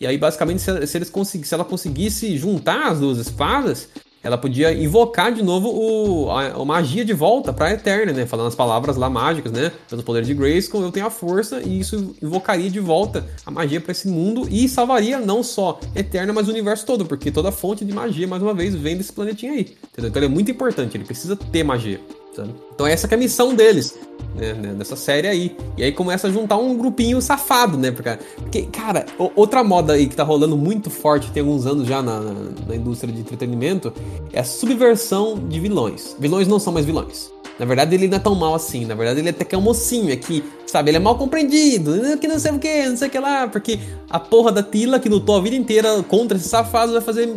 [0.00, 3.88] E aí, basicamente, se, se eles consegu se ela conseguisse juntar as duas espadas,
[4.22, 8.26] ela podia invocar de novo o, a, a magia de volta pra Eterna, né?
[8.26, 9.72] Falando as palavras lá mágicas, né?
[9.88, 13.80] Pelo poder de Grayskull, eu tenho a força e isso invocaria de volta a magia
[13.80, 17.84] para esse mundo e salvaria não só Eterna, mas o universo todo, porque toda fonte
[17.84, 19.76] de magia, mais uma vez, vem desse planetinho aí.
[19.92, 20.10] Entendeu?
[20.10, 22.00] Então ele é muito importante, ele precisa ter magia.
[22.34, 22.54] Sabe?
[22.74, 23.98] Então essa é a missão deles,
[24.34, 25.56] né, né, dessa série aí.
[25.76, 27.90] E aí começa a juntar um grupinho safado, né?
[27.90, 29.04] Porque, cara,
[29.34, 33.12] outra moda aí que tá rolando muito forte, tem alguns anos já na, na indústria
[33.12, 33.92] de entretenimento,
[34.32, 36.16] é a subversão de vilões.
[36.18, 37.30] Vilões não são mais vilões.
[37.58, 38.86] Na verdade, ele não é tão mal assim.
[38.86, 40.90] Na verdade, ele até que é um mocinho aqui, sabe?
[40.90, 43.48] Ele é mal compreendido, né, que não sei o que, não sei o que lá.
[43.48, 43.78] Porque
[44.08, 47.28] a porra da Tila, que lutou a vida inteira contra esses safados, vai fazer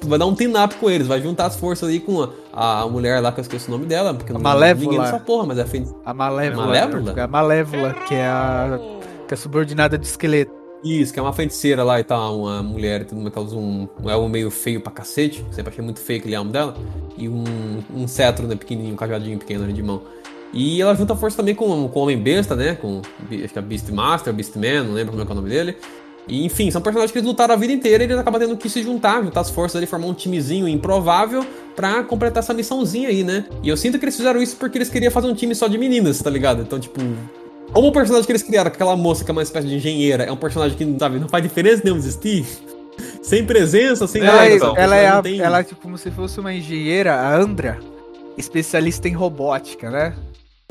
[0.00, 2.88] tipo, vai dar um team-up com eles, vai juntar as forças aí com a, a
[2.88, 4.86] mulher lá, que eu esqueci o nome dela, porque a não Malévola.
[4.86, 5.94] ninguém nessa porra, mas é feito.
[6.04, 6.66] A Malévola.
[6.66, 7.22] Malévola?
[7.22, 8.80] A Malévola, que é a,
[9.28, 10.58] que é subordinada de esqueleto.
[10.82, 14.08] Isso, que é uma feiticeira lá e tal, uma mulher, tudo mais, causa um, um
[14.08, 16.74] elmo meio feio pra cacete, sempre achei muito feio aquele elmo dela,
[17.18, 17.44] e um,
[17.94, 20.00] um cetro, né, pequenininho, um cajadinho pequeno ali de mão.
[20.54, 23.62] E ela junta força também com, com o Homem Besta, né, com, acho que é
[23.62, 25.76] Beastmaster, Beastman, não lembro como é, que é o nome dele,
[26.30, 28.70] e, enfim, são personagens que eles lutaram a vida inteira e eles acabam tendo que
[28.70, 33.24] se juntar, juntar as forças ali, formar um timezinho improvável pra completar essa missãozinha aí,
[33.24, 33.46] né?
[33.64, 35.76] E eu sinto que eles fizeram isso porque eles queriam fazer um time só de
[35.76, 36.62] meninas, tá ligado?
[36.62, 37.00] Então, tipo,
[37.72, 40.30] como o personagem que eles criaram, aquela moça que é uma espécie de engenheira, é
[40.30, 42.46] um personagem que sabe, não faz diferença nenhuma existir.
[43.20, 44.80] sem presença, sem ela, nada.
[44.80, 45.40] é, ela é, a, tem...
[45.40, 47.80] ela é tipo como se fosse uma engenheira, a Andra,
[48.38, 50.14] especialista em robótica, né?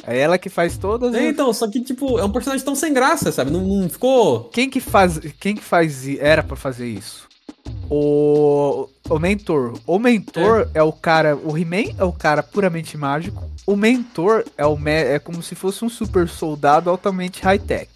[0.06, 1.14] É ela que faz todas.
[1.14, 3.52] É, as- então, só que, tipo, é um personagem tão sem graça, sabe?
[3.52, 4.46] Não, não ficou.
[4.46, 7.28] Quem que faz, quem que faz, era pra fazer isso?
[7.90, 9.74] O, o mentor.
[9.86, 13.44] O mentor é, o cara, o He-Man é o cara puramente mágico.
[13.66, 17.90] O mentor é o me- é como se fosse um super soldado altamente high-tech.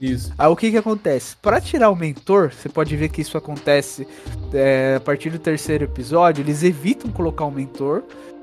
[0.00, 0.32] Isso.
[0.36, 1.36] Aí o que que acontece?
[1.40, 4.06] Pra tirar o mentor, você pode ver que isso acontece
[4.52, 8.02] é, a partir do terceiro episódio, eles evitam colocar o mentor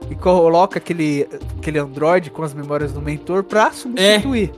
[0.10, 1.28] e coloca aquele,
[1.58, 4.52] aquele androide com as memórias do mentor pra substituir.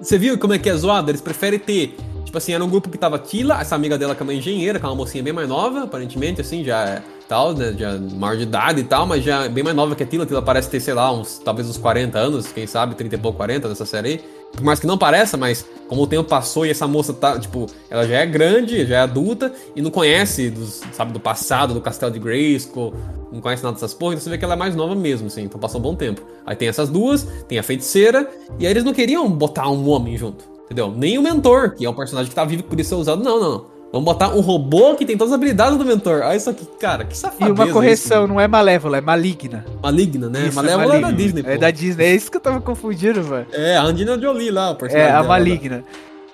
[0.00, 1.10] Você viu como é que é zoado?
[1.10, 1.96] Eles preferem ter.
[2.24, 4.78] Tipo assim, era um grupo que tava Tila, essa amiga dela que é uma engenheira,
[4.78, 7.72] que é uma mocinha bem mais nova, aparentemente, assim, já é tal, né?
[7.78, 10.26] Já maior de idade e tal, mas já é bem mais nova que a Tila.
[10.26, 13.36] Tila parece ter, sei lá, uns, talvez uns 40 anos, quem sabe, 30 e pouco,
[13.36, 14.20] 40 nessa série aí.
[14.52, 17.66] Por mais que não pareça, mas como o tempo passou e essa moça tá, tipo,
[17.88, 21.80] ela já é grande, já é adulta e não conhece, dos, sabe, do passado, do
[21.80, 22.92] castelo de Grayskull,
[23.30, 25.42] não conhece nada dessas porras, então você vê que ela é mais nova mesmo, assim,
[25.42, 26.20] então passou um bom tempo.
[26.44, 28.28] Aí tem essas duas, tem a feiticeira,
[28.58, 30.90] e aí eles não queriam botar um homem junto, entendeu?
[30.90, 33.38] Nem o mentor, que é um personagem que tá vivo que podia ser usado, não,
[33.38, 33.79] não.
[33.92, 36.20] Vamos botar um robô que tem todas as habilidades do mentor.
[36.24, 39.64] Olha isso aqui, cara, que E safadeza uma correção, isso, não é malévola, é maligna.
[39.82, 40.46] Maligna, né?
[40.46, 41.12] Isso, Malévola é da maligna.
[41.24, 41.60] Disney, É pô.
[41.60, 43.46] da Disney, é isso que eu tava confundindo, velho.
[43.52, 45.84] É, a Angelina Jolie lá, o personagem É, a maligna.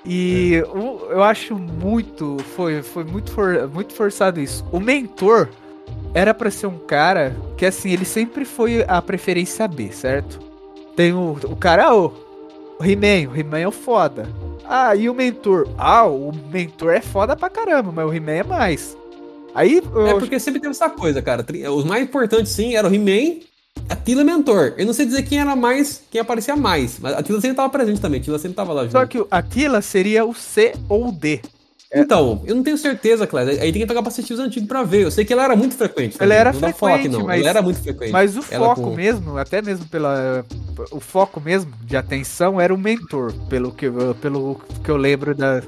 [0.05, 2.37] E o- eu acho muito.
[2.55, 4.63] Foi, foi muito, for- muito forçado isso.
[4.71, 5.49] O mentor
[6.15, 10.39] era pra ser um cara que, assim, ele sempre foi a preferência B, certo?
[10.95, 12.13] Tem o, o cara, ah, o,
[12.79, 13.31] o He-Man.
[13.31, 14.29] O He-Man é o foda.
[14.65, 15.69] Ah, e o mentor?
[15.79, 18.97] Ah, o mentor é foda pra caramba, mas o He-Man é mais.
[19.55, 21.45] Aí, eu, É porque sempre teve essa coisa, cara.
[21.75, 23.41] Os mais importantes, sim, eram o He-Man,
[23.89, 24.75] a Tila e o Mentor.
[24.77, 27.71] Eu não sei dizer quem era mais, quem aparecia mais, mas a Tila sempre tava
[27.71, 28.21] presente também.
[28.21, 28.93] A Tila sempre tava lá junto.
[28.93, 31.41] só que o Aquila seria o C ou o D.
[31.95, 33.55] Então, eu não tenho certeza, Cléber.
[33.61, 35.03] Aí tem que pegar pra assistir os antigos pra ver.
[35.05, 36.17] Eu sei que ela era muito frequente.
[36.21, 37.25] Ela era não frequente, não.
[37.25, 38.11] mas- Ela era muito frequente.
[38.13, 40.45] Mas o Ela foco com- mesmo, até mesmo pela.
[40.91, 45.35] O foco mesmo de atenção era o mentor, pelo que, eu- pelo que eu lembro
[45.35, 45.63] da,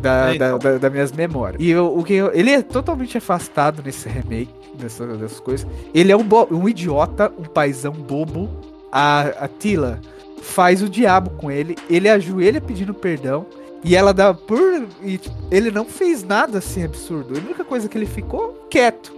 [0.00, 0.58] da, É, então.
[0.58, 1.62] da- da- das minhas memórias.
[1.62, 5.66] E eu- o que eu- ele é totalmente afastado nesse remake, dessa, dessas coisas.
[5.94, 8.48] Ele é um, bo- um idiota, um paizão bobo.
[8.90, 10.00] A, a Tila
[10.40, 13.44] faz o diabo com ele, ele ajoelha pedindo perdão.
[13.84, 14.60] E ela dá por.
[15.02, 17.34] E, tipo, ele não fez nada assim absurdo.
[17.34, 19.12] A única coisa que ele ficou quieto.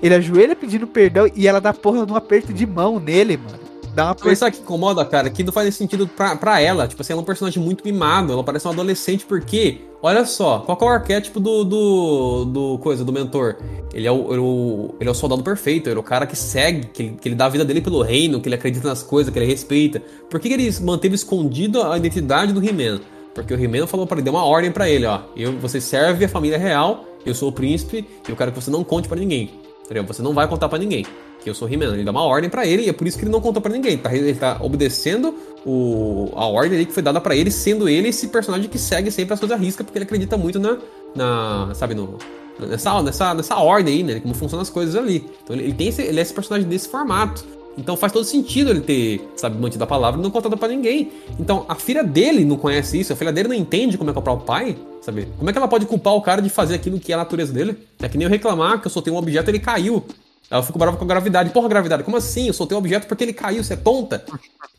[0.00, 3.58] Ele ajoelha pedindo perdão e ela dá porra num aperto de mão nele, mano.
[3.94, 4.36] Dá uma aperto.
[4.36, 5.28] sabe que incomoda, cara?
[5.28, 6.86] Que não faz sentido pra, pra ela.
[6.86, 8.32] Tipo assim, ela é um personagem muito mimado.
[8.32, 13.04] Ela parece um adolescente, porque, olha só, qual é o arquétipo do, do, do coisa,
[13.04, 13.56] do mentor?
[13.92, 16.24] Ele é o, ele é o- ele é o soldado perfeito, ele é o cara
[16.28, 18.86] que segue, que ele, que ele dá a vida dele pelo reino, que ele acredita
[18.86, 20.00] nas coisas, que ele respeita.
[20.30, 23.00] Por que, que ele manteve escondido a identidade do He-Man?
[23.42, 25.20] Porque o He-Man falou para ele, deu uma ordem para ele, ó.
[25.36, 28.82] Eu, você serve a família real, eu sou o príncipe, eu quero que você não
[28.82, 29.50] conte para ninguém.
[29.84, 30.04] Entendeu?
[30.04, 31.06] Você não vai contar para ninguém.
[31.42, 31.94] Que eu sou He-Man.
[31.94, 33.72] Ele dá uma ordem para ele e é por isso que ele não contou para
[33.72, 33.96] ninguém.
[33.96, 35.34] Tá, ele tá obedecendo
[35.64, 39.34] o, a ordem que foi dada para ele, sendo ele esse personagem que segue sempre
[39.34, 40.78] as coisas à risca, porque ele acredita muito na.
[41.14, 42.18] na sabe, no,
[42.58, 44.20] nessa, nessa, nessa ordem aí, né?
[44.20, 45.30] Como funcionam as coisas ali.
[45.44, 47.44] Então ele, ele tem esse, ele é esse personagem desse formato.
[47.78, 51.12] Então faz todo sentido ele ter, sabe, mantido a palavra e não contado para ninguém.
[51.38, 54.18] Então a filha dele não conhece isso, a filha dele não entende como é que
[54.18, 55.28] é o pai, sabe?
[55.38, 57.52] Como é que ela pode culpar o cara de fazer aquilo que é a natureza
[57.52, 57.78] dele?
[58.02, 60.04] É que nem eu reclamar que eu soltei um objeto e ele caiu.
[60.50, 61.50] Ela fica brava com a gravidade.
[61.50, 62.46] Porra, gravidade, como assim?
[62.46, 64.24] Eu soltei um objeto porque ele caiu, você é tonta?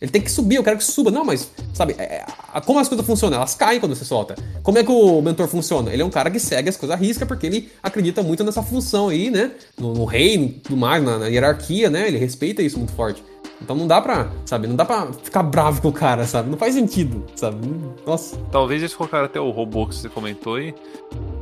[0.01, 1.11] Ele tem que subir, eu quero que suba.
[1.11, 3.37] Não, mas, sabe, é, é, como as coisas funcionam?
[3.37, 4.35] Elas caem quando você solta.
[4.63, 5.91] Como é que o mentor funciona?
[5.93, 8.63] Ele é um cara que segue as coisas à risca porque ele acredita muito nessa
[8.63, 9.51] função aí, né?
[9.77, 12.07] No, no reino, no mais, na, na hierarquia, né?
[12.07, 13.23] Ele respeita isso muito forte.
[13.61, 16.49] Então não dá pra, sabe, não dá pra ficar bravo com o cara, sabe?
[16.49, 17.57] Não faz sentido, sabe?
[18.05, 18.37] Nossa.
[18.51, 20.73] Talvez eles colocaram até o robô que você comentou aí.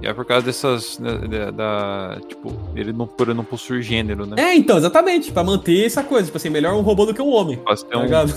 [0.02, 0.98] E é por causa dessas.
[0.98, 4.36] Da, da- da- tipo, ele não, por não possuir gênero, né?
[4.40, 7.32] É, então, exatamente, pra manter essa coisa, tipo assim, melhor um robô do que um
[7.32, 7.58] homem.
[7.58, 8.34] Ter Tá um, ligado?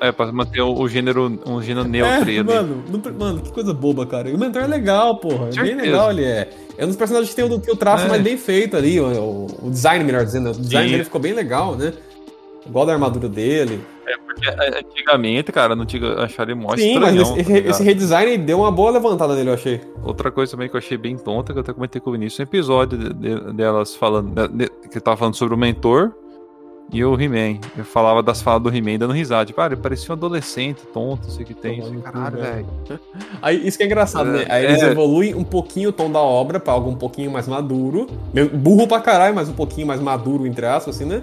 [0.00, 2.42] é, pra manter o, gênero, um gênero neutro aí É, ali.
[2.48, 4.30] mano, não- mano, que coisa boba, cara.
[4.30, 5.48] E o mentor é legal, porra.
[5.54, 6.48] É bem legal ele é.
[6.78, 8.08] É um dos personagens que tem o, que o traço É.
[8.08, 10.50] mais bem feito ali, o, o- o design, melhor dizendo.
[10.50, 10.92] O design Sim.
[10.92, 11.92] dele ficou bem legal, né?
[12.66, 13.80] Igual da armadura dele.
[14.06, 17.82] É, porque é, antigamente, cara, não tinha achado ele mó Sim, mas esse, tá esse
[17.82, 19.80] redesign aí deu uma boa levantada nele, eu achei.
[20.04, 22.40] Outra coisa também que eu achei bem tonta, que eu até comentei com o Vinícius,
[22.40, 26.12] um episódio de- de- delas falando, de- de- que tava falando sobre o mentor
[26.92, 27.58] e o He-Man.
[27.76, 29.46] Eu falava das falas do He-Man dando risada.
[29.46, 31.80] Tipo, ah, ele parecia um adolescente tonto, sei que tem.
[31.80, 32.66] Falei, Caralho, velho.
[33.40, 34.44] Aí, isso que é engraçado, né?
[34.48, 34.90] Aí eles É.
[34.90, 38.08] evoluem um pouquinho o tom da obra pra algo um pouquinho mais maduro.
[38.52, 41.22] Burro pra caralho, mas um pouquinho mais maduro, entre aspas, assim, né?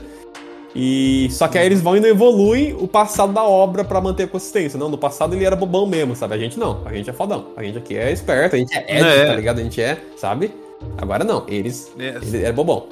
[0.75, 4.23] E só que aí eles vão e não evoluem o passado da obra pra manter
[4.23, 4.77] a consistência.
[4.77, 6.35] Não, no passado ele era bobão mesmo, sabe?
[6.35, 7.47] A gente não, a gente é fodão.
[7.57, 9.25] A gente aqui é esperto, a gente é ético, É.
[9.25, 9.59] tá ligado?
[9.59, 10.51] A gente é, sabe?
[10.97, 12.17] Agora não, eles, É.
[12.21, 12.87] ele é bobão.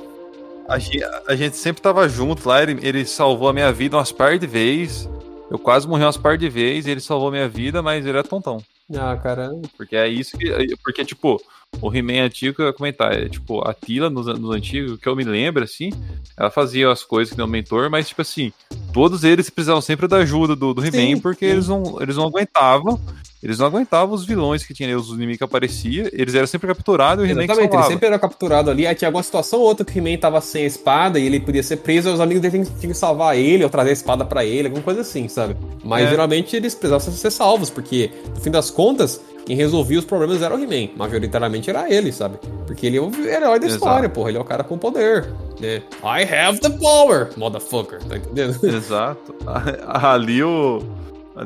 [0.67, 4.11] A gente, a gente sempre tava junto lá, ele, ele salvou a minha vida umas
[4.11, 5.07] par de vezes.
[5.49, 8.23] Eu quase morri umas par de vezes, ele salvou a minha vida, mas ele é
[8.23, 8.57] tontão.
[8.93, 9.51] Ah, cara.
[9.77, 10.75] Porque é isso que.
[10.83, 11.41] Porque, tipo,
[11.81, 15.07] o He-Man antigo que eu ia comentar, é tipo, a Tila nos, nos antigos, que
[15.07, 15.91] eu me lembro, assim,
[16.35, 18.51] ela fazia as coisas que o mentor, mas, tipo assim,
[18.93, 21.51] todos eles precisavam sempre da ajuda do, do He-Man, porque sim.
[21.51, 22.99] eles não, eles não aguentavam.
[23.41, 27.23] Eles não aguentavam os vilões que tinham, os inimigos que apareciam, eles eram sempre capturados
[27.23, 28.87] e o He-Man Exatamente, ele sempre era capturado ali.
[28.87, 31.39] Aí tinha alguma situação ou outra que o He-Man tava sem a espada e ele
[31.39, 34.25] podia ser preso, e os amigos dele tinham que salvar ele ou trazer a espada
[34.25, 35.55] pra ele, alguma coisa assim, sabe?
[35.83, 36.09] Mas É.
[36.09, 40.53] geralmente eles precisavam ser salvos, porque no fim das contas, quem resolvia os problemas era
[40.53, 40.91] o He-Man.
[40.97, 42.37] Majoritariamente era ele, sabe?
[42.65, 43.75] Porque ele é o herói da Exato.
[43.75, 44.27] história, porra.
[44.29, 45.25] Ele é o cara com poder.
[45.57, 45.81] Né?
[46.03, 48.03] I have the power, motherfucker.
[48.03, 48.59] Tá entendendo?
[48.67, 49.33] Exato.
[49.87, 50.81] Ali o.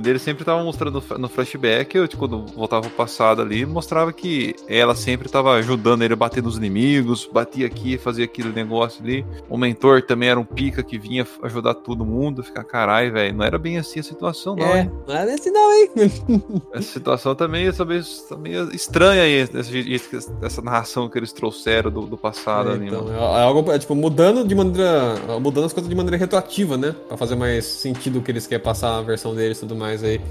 [0.04, 4.56] Ele sempre tava mostrando no flashback, eu, tipo, quando voltava pro passado ali, mostrava que
[4.68, 9.26] ela sempre tava ajudando ele a bater nos inimigos, batia aqui, fazia aquele negócio ali.
[9.50, 13.36] O mentor também era um pica que vinha ajudar todo mundo, ficar caralho, velho.
[13.36, 14.66] Não era bem assim a situação, não.
[14.66, 14.92] É, hein?
[15.08, 15.90] não é desse não, hein?
[16.74, 21.92] Essa situação também tá meio, tá meio estranha aí, que- essa narração que eles trouxeram
[21.92, 23.18] do, do passado É, ali, então, mano.
[23.18, 25.16] é algo, é, tipo, mudando de maneira.
[25.40, 26.96] Mudando as coisas de maneira retroativa, né?
[27.08, 29.81] Pra fazer mais sentido o que eles querem passar na versão deles e tudo mais
[29.84, 30.22] aí.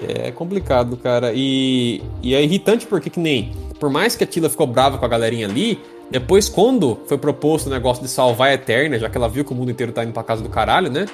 [0.00, 1.32] É complicado, cara.
[1.34, 3.52] E, e é irritante porque que nem.
[3.80, 5.80] Por mais que a Tila ficou brava com a galerinha ali,
[6.10, 9.52] depois, quando foi proposto o negócio de salvar a Eterna, já que ela viu que
[9.52, 11.06] o mundo inteiro tá indo pra casa do caralho, né?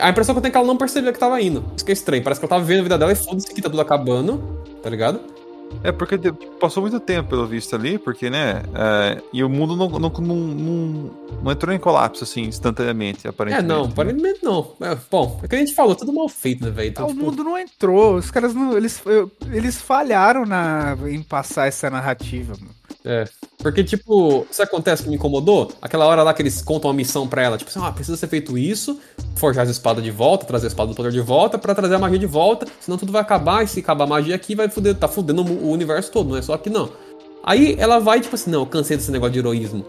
[0.00, 1.64] A impressão que eu tenho é que ela não percebeu que tava indo.
[1.76, 2.22] Isso que é estranho.
[2.22, 4.42] Parece que ela tava vivendo a vida dela e foda-se que tá tudo acabando,
[4.82, 5.20] tá ligado?
[5.82, 8.62] É porque de- passou muito tempo, pelo visto, ali, porque, né?
[8.74, 11.10] é, e o mundo não, não, não, não,
[11.42, 13.66] não entrou em colapso, assim, instantaneamente, É, aparentemente.
[13.68, 13.90] não, né?
[13.92, 14.72] aparentemente não.
[14.80, 16.88] É, bom, é que a gente falou, tudo mal feito, né, velho?
[16.88, 18.14] Então, Ah, o tipo, mundo não entrou.
[18.16, 18.76] Os caras não.
[18.76, 19.02] Eles,
[19.52, 22.74] eles falharam na, em passar essa narrativa, mano.
[23.04, 23.24] É.
[23.58, 25.70] Porque, tipo, isso acontece que me incomodou?
[25.82, 28.28] Aquela hora lá que eles contam uma missão pra ela, tipo assim, ah, precisa ser
[28.28, 28.98] feito isso,
[29.36, 31.98] forjar as espadas de volta, trazer a espada do poder de volta, pra trazer a
[31.98, 34.94] magia de volta, senão tudo vai acabar, e se acabar a magia aqui, vai fuder,
[34.94, 36.90] tá fudendo o universo todo, não é só aqui não.
[37.42, 39.84] Aí ela vai, tipo assim, não, eu cansei desse negócio de heroísmo.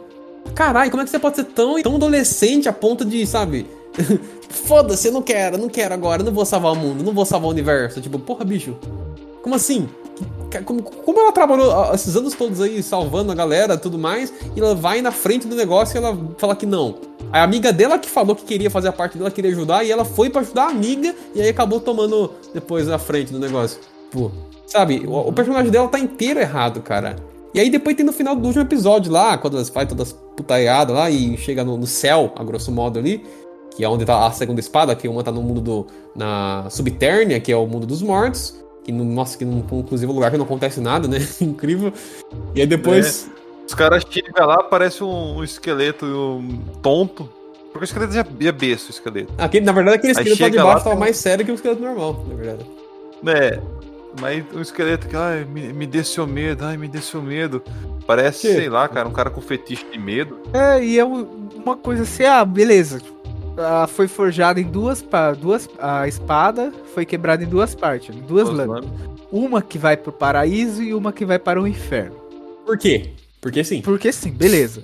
[0.54, 3.66] Caralho, como é que você pode ser tão, tão adolescente a ponto de, sabe?
[4.50, 7.48] Foda-se, eu não quero, não quero agora, não vou salvar o mundo, não vou salvar
[7.48, 8.02] o universo.
[8.02, 8.78] Tipo, porra, bicho,
[9.42, 9.88] como assim?
[10.62, 14.76] Como, como ela trabalhou esses anos todos aí salvando a galera tudo mais, e ela
[14.76, 16.96] vai na frente do negócio e ela fala que não.
[17.32, 20.06] A amiga dela que falou que queria fazer a parte dela, queria ajudar, e ela
[20.06, 23.80] foi pra ajudar a amiga, e aí acabou tomando depois a frente do negócio.
[24.12, 24.32] Pô,
[24.66, 27.16] sabe, o, o personagem dela tá inteiro errado, cara.
[27.54, 30.96] E aí depois tem no final do último episódio lá, quando elas fazem todas putaiadas
[30.96, 33.24] lá e chega no, no céu, a grosso modo ali,
[33.76, 35.88] que é onde tá a segunda espada, que uma tá no mundo do.
[36.16, 38.56] na Subternia, que é o mundo dos mortos.
[38.86, 41.18] Que não, nossa, que não, inclusive é um lugar que não acontece nada, né?
[41.42, 41.92] Incrível.
[42.54, 43.30] E aí depois.
[43.68, 47.28] Os caras chegam lá, parece um, um esqueleto um tonto.
[47.74, 49.34] Porque o esqueleto já é besta, o esqueleto.
[49.40, 51.56] Aquele, na verdade, aquele esqueleto lá de baixo lá, tava tem- mais sério que o
[51.56, 52.66] esqueleto normal, na verdade.
[53.28, 53.60] É,
[54.22, 57.62] mas o esqueleto que, ai, me, me dê seu medo, ai, me dê seu medo.
[58.06, 58.54] Parece, Que?
[58.54, 60.38] sei lá, cara, um cara com fetiche de medo.
[60.54, 63.02] É, e é um- uma coisa assim, ah, beleza.
[63.58, 65.04] Ah, foi forjada em duas,
[65.40, 65.70] duas.
[65.80, 68.86] A espada foi quebrada em duas partes, em duas lâminas.
[69.32, 72.16] Uma que vai pro paraíso e uma que vai para o inferno.
[72.66, 73.12] Por quê?
[73.42, 73.82] Porque sim.
[73.82, 74.84] Porque sim, beleza.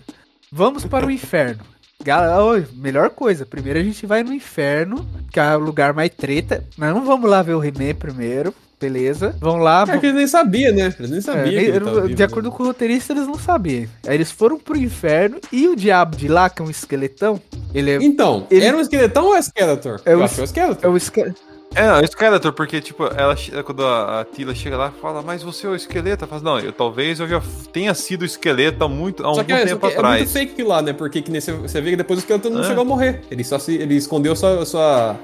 [0.51, 1.63] Vamos para o inferno.
[2.03, 6.09] Gal- oi, melhor coisa, primeiro a gente vai no inferno, que é o lugar mais
[6.09, 6.63] treta.
[6.77, 9.35] Mas não vamos lá ver o He-Man primeiro, beleza?
[9.39, 9.85] Vamos lá.
[9.87, 10.93] É que eles nem sabiam, né?
[10.97, 11.45] Eles nem É, sabiam.
[11.45, 12.55] nem- ele de vivo, acordo né?
[12.57, 13.87] com o roteirista, eles não sabiam.
[14.07, 17.39] Aí eles foram pro inferno e o diabo de lá, que é um esqueletão,
[17.73, 20.01] ele é, Então, Ele- era um esqueletão ou é Skeletor?
[20.05, 20.91] É o acho que é o é Skeletor.
[20.91, 21.33] o esque...
[21.73, 25.21] É, não, o Skeletor, porque, tipo, ela, quando a, a Tila chega lá e fala,
[25.21, 26.25] mas você é o esqueleto?
[26.25, 29.59] Ela fala, não, eu, talvez eu já tenha sido esqueleto há muito, há que, é,
[29.59, 30.33] só tempo que é muito atrás.
[30.33, 30.91] fake lá, né?
[30.91, 32.67] Porque que você, você vê que depois o esqueleto não É.
[32.67, 33.21] chegou a morrer.
[33.31, 33.73] Ele só se.
[33.75, 35.15] Ele escondeu sua, sua,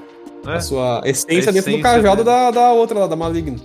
[0.44, 0.56] né?
[0.56, 3.56] a sua essência A dentro do cajado da, da outra lá, da maligna.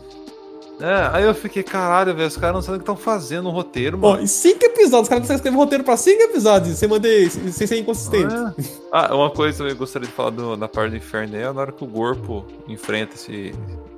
[0.81, 3.51] É, aí eu fiquei, caralho, velho, os caras não sabem o que estão fazendo no
[3.51, 4.23] roteiro, Ó, mano.
[4.23, 7.29] em cinco episódios, os caras conseguem escrever roteiro pra cinco episódios, sem manter.
[7.29, 8.33] sem ser inconsistente.
[8.33, 8.83] É.
[8.91, 11.61] Ah, uma coisa que eu gostaria de falar do- da parte do inferno é na
[11.61, 13.51] hora que o Gorpo enfrenta esse,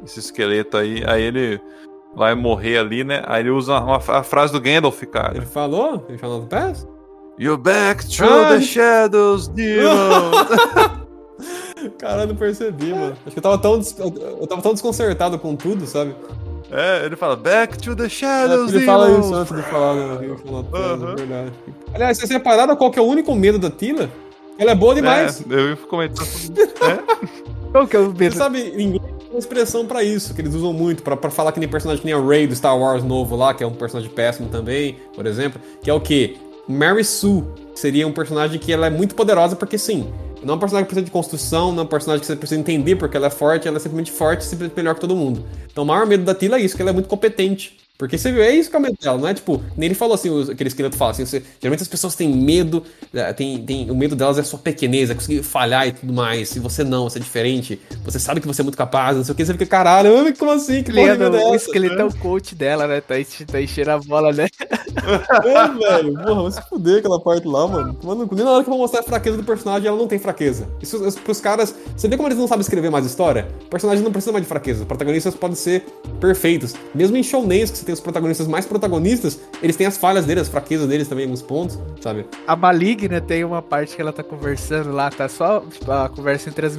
[0.05, 1.59] esse esqueleto aí, aí ele
[2.15, 3.21] vai morrer ali, né?
[3.25, 5.35] Aí ele usa uma, a frase do Gandalf, cara.
[5.37, 6.05] Ele falou?
[6.07, 6.87] Ele falou no pass?
[7.37, 8.59] You're back Ai.
[8.59, 10.31] the shadows, demon!
[12.01, 13.13] Eu não percebi, mano.
[13.25, 13.79] Acho que eu tava tão,
[14.39, 16.15] eu tava tão desconcertado com tudo, sabe?
[16.71, 20.17] é, ele fala, back to the É, shadows, ele fala isso antes de falar, né?
[20.25, 20.35] Ele
[20.73, 21.11] Aham.
[21.11, 21.51] é verdade.
[21.93, 24.09] Aliás, vocês repararam qual que é o único medo da Tila?
[24.57, 25.41] Ela é boa demais.
[25.49, 26.25] É, eu ia comentar.
[26.85, 27.15] É.
[27.71, 28.35] Qual que é o Você medo?
[28.37, 31.51] sabe, em inglês tem uma expressão pra isso, que eles usam muito, pra, pra falar
[31.51, 33.73] que nem personagem que nem a Rey do Star Wars novo lá, que é um
[33.73, 36.37] personagem péssimo também, por exemplo, que é o quê?
[36.69, 37.43] Mary Sue,
[37.75, 40.07] seria um personagem que ela é muito poderosa, porque sim,
[40.45, 42.59] não é um personagem que precisa de construção, não é um personagem que você precisa
[42.59, 45.43] entender porque ela é forte, ela é simplesmente forte e simplesmente melhor que todo mundo.
[45.71, 47.75] Então o maior medo da Tila é isso, que ela é muito competente.
[47.97, 49.95] Porque você viu, é isso que é o medo dela, não é tipo, nem ele
[49.95, 52.83] falou assim, aquele esqueleto fala assim, você- geralmente as pessoas têm medo,
[53.13, 56.53] eh, tem, tem, o medo delas é sua pequenez, é conseguir falhar e tudo mais,
[56.55, 59.31] e você não, você é diferente, você sabe que você é muito capaz, não sei
[59.31, 62.05] o que, você fica, caralho, como assim, que porra Leandro, medo é o esqueleto é
[62.05, 62.99] o coach dela, né?
[62.99, 63.15] Tá,
[63.49, 64.47] tá enchendo a bola, né?
[65.45, 67.97] É, velho, porra, vai se fuder aquela parte lá, mano.
[68.03, 70.17] Mano, nem na hora que eu vou mostrar a fraqueza do personagem, ela não tem
[70.17, 70.67] fraqueza.
[70.81, 71.75] Isso, pros caras.
[71.95, 73.47] Você vê como eles não sabem escrever mais história?
[73.65, 74.81] O personagem não precisa mais de fraqueza.
[74.81, 75.85] Os protagonistas podem ser
[76.19, 76.73] perfeitos.
[76.93, 80.49] Mesmo em shounens, que tem os protagonistas mais protagonistas, eles têm as falhas deles, as
[80.49, 82.25] fraquezas deles também, alguns pontos, sabe?
[82.47, 86.49] A Maligna tem uma parte que ela tá conversando lá, tá só tipo, a conversa
[86.49, 86.77] entre as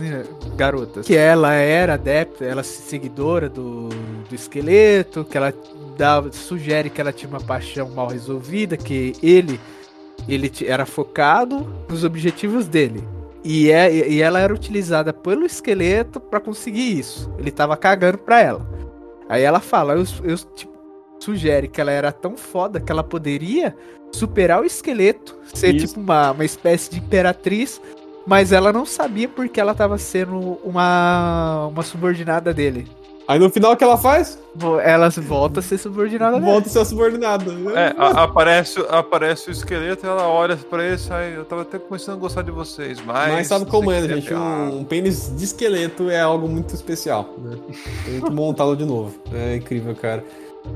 [0.56, 1.06] garotas.
[1.06, 5.54] Que ela era adepta, ela seguidora do, do esqueleto, que ela
[5.96, 9.60] dá, sugere que ela tinha uma paixão mal resolvida, que ele,
[10.28, 13.02] ele era focado nos objetivos dele.
[13.48, 17.32] E, é, e ela era utilizada pelo esqueleto pra conseguir isso.
[17.38, 18.68] Ele tava cagando pra ela.
[19.28, 20.75] Aí ela fala, eu, eu tipo,
[21.18, 23.74] sugere que ela era tão foda que ela poderia
[24.12, 25.88] superar o esqueleto, ser Isso.
[25.88, 27.80] tipo uma, uma espécie de imperatriz,
[28.26, 32.86] mas ela não sabia porque ela tava sendo uma, uma subordinada dele.
[33.28, 34.38] Aí no final o que ela faz?
[34.84, 36.46] Ela volta a ser subordinada dele.
[36.48, 37.44] Volta a ser subordinada.
[37.74, 41.36] É, a- aparece, aparece o esqueleto, ela olha pra ele e sai.
[41.36, 43.32] Eu tava até começando a gostar de vocês, mas.
[43.32, 44.32] Mas sabe como é, né, gente?
[44.32, 47.58] Um, um pênis de esqueleto é algo muito especial, né?
[48.04, 49.18] Tem que montá-lo de novo.
[49.32, 50.24] É incrível, cara.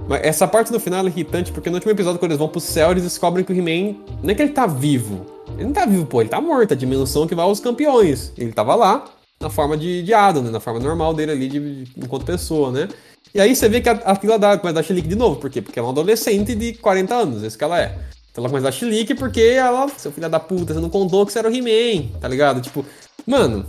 [0.08, 2.60] Mas essa parte no final é irritante, porque no último episódio, quando eles vão pro
[2.60, 3.96] céu, eles descobrem que o He-Man.
[4.22, 5.24] Não é que ele tá vivo.
[5.54, 6.72] Ele não tá vivo, pô, ele tá morto.
[6.72, 8.32] A dimensão que vai aos campeões.
[8.36, 9.04] Ele tava lá,
[9.40, 10.50] na forma de, de Adam, né?
[10.50, 12.88] Na forma normal dele ali, de, de- enquanto pessoa, né?
[13.34, 15.36] E aí você vê que a, a fila dá, começa a chilique de novo.
[15.36, 15.62] Por quê?
[15.62, 17.96] Porque ela é uma adolescente de 40 anos, esse que ela é.
[18.32, 21.24] Então ela começa a dar chilique porque ela, seu filho da puta, você não contou
[21.24, 22.60] que você era o He-Man, tá ligado?
[22.60, 22.84] Tipo,
[23.26, 23.64] mano.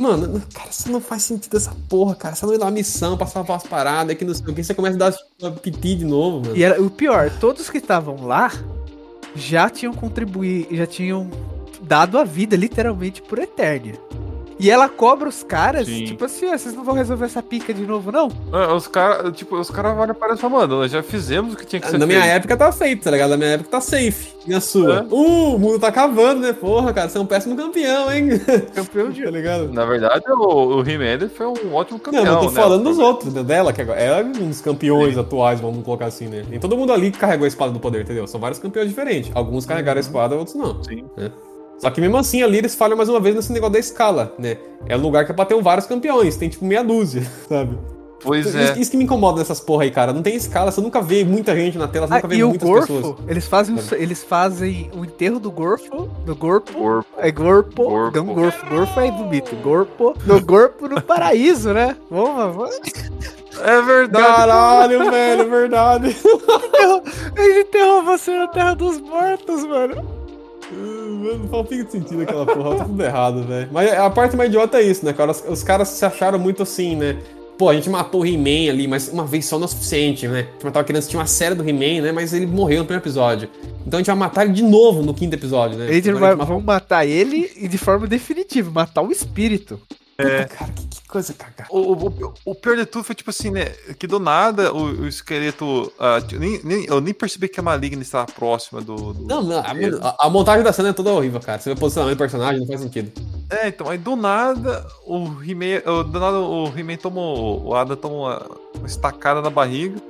[0.00, 2.34] Mano, cara, isso não faz sentido essa porra, cara.
[2.34, 4.72] Você não ir lá na missão, passar umas paradas, que não sei o que, você
[4.72, 5.10] começa a
[5.50, 6.56] dar piti de novo, mano.
[6.56, 8.50] E era, o pior, todos que estavam lá
[9.36, 11.30] já tinham contribuído, já tinham
[11.82, 14.00] dado a vida literalmente por Eternia.
[14.60, 16.04] E ela cobra os caras, Sim.
[16.04, 18.28] tipo assim, "Ah, vocês não vão resolver essa pica de novo, não?
[18.52, 21.56] Ah, Os caras, tipo, os caras olham para e falam, mano, nós já fizemos o
[21.56, 22.32] que tinha que ser Na minha feito.
[22.34, 23.30] época tá feito, tá ligado?
[23.30, 24.32] Na minha época tá safe.
[24.46, 24.98] E na sua?
[25.00, 25.02] É.
[25.14, 26.52] Uh, o mundo tá acabando, né?
[26.52, 28.28] Porra, cara, você é um péssimo campeão, hein?
[28.74, 29.72] Campeão de tá ligado?
[29.72, 32.24] Na verdade, o, o He-Man foi um ótimo campeão.
[32.24, 32.52] não tô né?
[32.52, 33.42] falando dos outros, né?
[33.42, 36.44] dela, que agora é um dos campeões atuais, vamos colocar assim, né?
[36.48, 38.26] Nem todo mundo ali que carregou a espada do poder, entendeu?
[38.26, 39.30] São vários campeões diferentes.
[39.34, 40.82] Alguns carregaram a espada, outros não.
[40.84, 41.04] Sim.
[41.16, 41.30] né?
[41.80, 44.58] Só que mesmo assim ali eles falham mais uma vez nesse negócio da escala, né?
[44.86, 47.76] É um lugar que é pra ter vários campeões, tem tipo meia dúzia, sabe?
[48.22, 48.78] Pois Isso, é.
[48.78, 50.12] isso que me incomoda nessas porra aí, cara.
[50.12, 52.44] Não tem escala, você nunca vê muita gente na tela, você Ah, nunca vê e
[52.44, 53.16] o muitas Gorfo, pessoas.
[53.26, 57.08] eles fazem, o- eles fazem o enterro do Gorfo, do Gorpo, Corpo.
[57.16, 58.18] é Gorpo, Gorpo.
[58.18, 61.96] não Gorfo, Gorfo é bonito, Gorpo, no Gorpo no paraíso, né?
[62.10, 62.76] Vamos, vamos.
[63.62, 64.26] É verdade.
[64.26, 66.16] Caralho, velho, é verdade.
[67.36, 70.19] Ele enterrou você na terra dos mortos, mano.
[70.72, 73.68] Mano, de sentido aquela porra, tá tudo errado, velho.
[73.72, 75.30] Mas a parte mais idiota é isso, né, cara?
[75.30, 77.16] Os, os caras se acharam muito assim, né?
[77.58, 80.46] Pô, a gente matou o He-Man ali, mas uma vez só não é suficiente, né?
[80.48, 82.10] A gente tava querendo assistir uma série do He-Man, né?
[82.10, 83.50] Mas ele morreu no primeiro episódio.
[83.86, 85.92] Então a gente vai matar ele de novo no quinto episódio, né?
[85.92, 89.78] Gente Agora vai, matou- vamos matar ele e de forma definitiva, matar o espírito.
[90.22, 91.66] Puta, cara, que, que coisa cagada.
[91.70, 93.66] O, o, o pior de tudo foi tipo assim, né?
[93.98, 95.92] Que do nada o, o esqueleto.
[96.28, 99.12] t- nem, nem- eu nem percebi que a maligna estava próxima do.
[99.12, 101.58] do- Não, não, a, a- montagem da cena é toda horrível, cara.
[101.58, 103.12] Você vê o posicionamento do personagem, não faz sentido.
[103.50, 105.80] É, então, aí do nada o He-Man.
[106.10, 107.64] Do nada o He-Man tomou.
[107.66, 108.46] O Ada tomou uma,
[108.76, 110.00] uma estacada na barriga.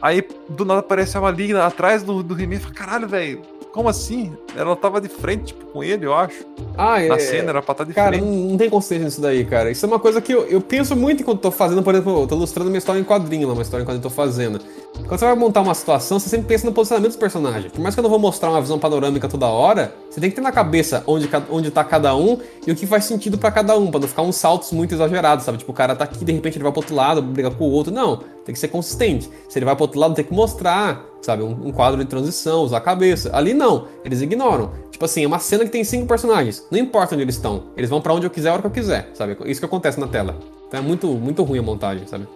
[0.00, 3.42] Aí do nada aparece a maligna atrás do, do He-Man e fala, caralho, velho.
[3.76, 4.32] Como assim?
[4.56, 6.46] Ela tava de frente, tipo, com ele, eu acho.
[6.78, 7.08] Ah, é.
[7.08, 8.48] Na cena, era pra estar de Cara, não, frente.
[8.52, 9.70] não tem consciência nisso daí, cara.
[9.70, 12.26] Isso é uma coisa que eu, eu penso muito enquanto tô fazendo, por exemplo, eu
[12.26, 14.62] tô ilustrando uma história em quadrinho lá, uma história enquanto eu tô fazendo.
[15.06, 17.70] Quando você vai montar uma situação, você sempre pensa no posicionamento dos personagens.
[17.72, 20.36] Por mais que eu não vou mostrar uma visão panorâmica toda hora, você tem que
[20.36, 23.76] ter na cabeça onde, onde tá cada um e o que faz sentido pra cada
[23.78, 25.58] um, pra não ficar uns saltos muito exagerados, sabe?
[25.58, 27.70] Tipo, o cara tá aqui, de repente ele vai pro outro lado, briga com o
[27.70, 27.92] outro.
[27.92, 29.30] Não, tem que ser consistente.
[29.48, 31.42] Se ele vai pro outro lado, tem que mostrar, sabe?
[31.42, 33.30] Um, um quadro de transição, usar a cabeça.
[33.32, 34.72] Ali não, eles ignoram.
[34.90, 36.66] Tipo assim, é uma cena que tem cinco personagens.
[36.70, 37.64] Não importa onde eles estão.
[37.76, 39.36] Eles vão pra onde eu quiser, a hora que eu quiser, sabe?
[39.44, 40.36] Isso que acontece na tela.
[40.66, 42.26] Então é muito, muito ruim a montagem, sabe?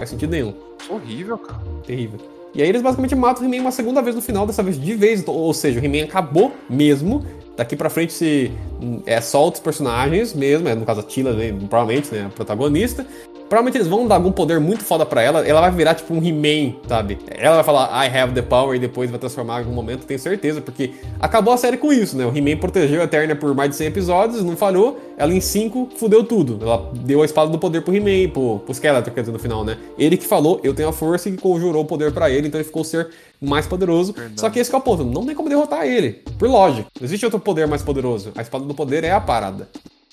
[0.00, 0.54] Não faz sentido nenhum.
[0.88, 1.60] Horrível, cara.
[1.86, 2.18] Terrível.
[2.54, 4.94] E aí eles basicamente matam o He-Man uma segunda vez no final, dessa vez de
[4.94, 5.22] vez.
[5.28, 7.22] Ou ou seja, o He-Man acabou mesmo.
[7.54, 11.34] Daqui pra frente se hum, é só outros personagens mesmo, é, no caso a Tila,
[11.34, 13.06] né, provavelmente, né, a protagonista.
[13.50, 15.44] Provavelmente eles vão dar algum poder muito foda pra ela.
[15.44, 17.18] Ela vai virar tipo um He-Man, sabe?
[17.36, 20.20] Ela vai falar I have the power e depois vai transformar em algum momento, tenho
[20.20, 22.24] certeza, porque acabou a série com isso, né?
[22.24, 25.00] O He-Man protegeu a Eterna por mais de 100 episódios, não falhou.
[25.18, 26.60] Ela em 5 fudeu tudo.
[26.62, 29.64] Ela deu a espada do poder pro He-Man, pro, pro Skeletor, quer dizer, no final,
[29.64, 29.78] né?
[29.98, 32.64] Ele que falou, eu tenho a força e conjurou o poder pra ele, então ele
[32.64, 34.14] ficou o ser mais poderoso.
[34.36, 36.86] Só que esse que é o ponto, não tem como derrotar ele, por lógica.
[37.00, 38.30] Não existe outro poder mais poderoso.
[38.36, 39.68] A espada do poder é a parada.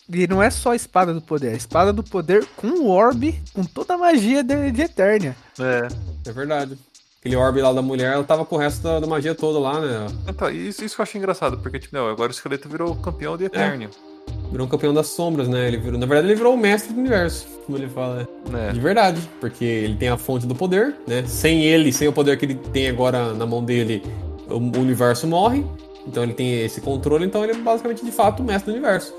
[0.10, 2.89] E não é só a espada do poder, é a espada do poder com o
[2.89, 5.36] orbe, com toda a magia de, de Eternia.
[5.60, 5.88] É.
[6.30, 6.78] É verdade.
[7.20, 9.82] Aquele orbe lá da mulher, ela tava com o resto da, da magia toda lá,
[9.82, 10.08] né?
[10.28, 13.36] Então, isso, isso que eu achei engraçado, porque, tipo, não, agora o esqueleto virou campeão
[13.36, 13.89] de Eternia.
[14.51, 15.68] Virou um campeão das sombras, né?
[15.68, 18.18] Ele virou, na verdade, ele virou o mestre do universo, como ele fala.
[18.18, 18.28] né?
[18.49, 18.72] né?
[18.72, 21.26] De verdade, porque ele tem a fonte do poder, né?
[21.26, 24.01] Sem ele, sem o poder que ele tem agora na mão dele,
[24.47, 25.66] o o universo morre.
[26.05, 29.14] Então ele tem esse controle, então ele é basicamente, de fato, o mestre do universo.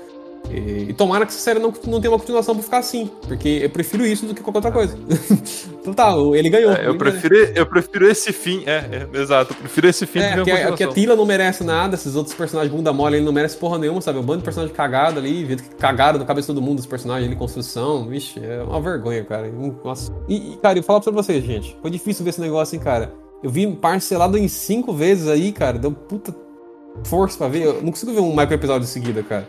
[0.49, 3.59] E, e tomara que essa série não, não tenha uma continuação pra ficar assim, porque
[3.63, 4.97] eu prefiro isso do que qualquer outra coisa.
[5.79, 6.71] então tá, ele ganhou.
[6.71, 10.35] É, eu, prefiro, eu prefiro esse fim, é, é, exato, eu prefiro esse fim É,
[10.35, 10.87] do que, a, que a.
[10.87, 14.17] Tila não merece nada, esses outros personagens bunda mole ele não merece porra nenhuma, sabe?
[14.17, 16.85] Um bando de personagem cagado ali, vendo que cagaram na cabeça de todo mundo os
[16.85, 18.07] personagens ali, construção.
[18.07, 19.51] Vixe, é uma vergonha, cara.
[19.83, 20.11] Nossa.
[20.27, 23.13] E, e, cara, eu falar pra vocês, gente, foi difícil ver esse negócio, hein, cara.
[23.43, 25.77] Eu vi parcelado em cinco vezes aí, cara.
[25.77, 26.35] Deu puta
[27.03, 27.63] força pra ver.
[27.63, 29.47] Eu não consigo ver um micro episódio em seguida, cara.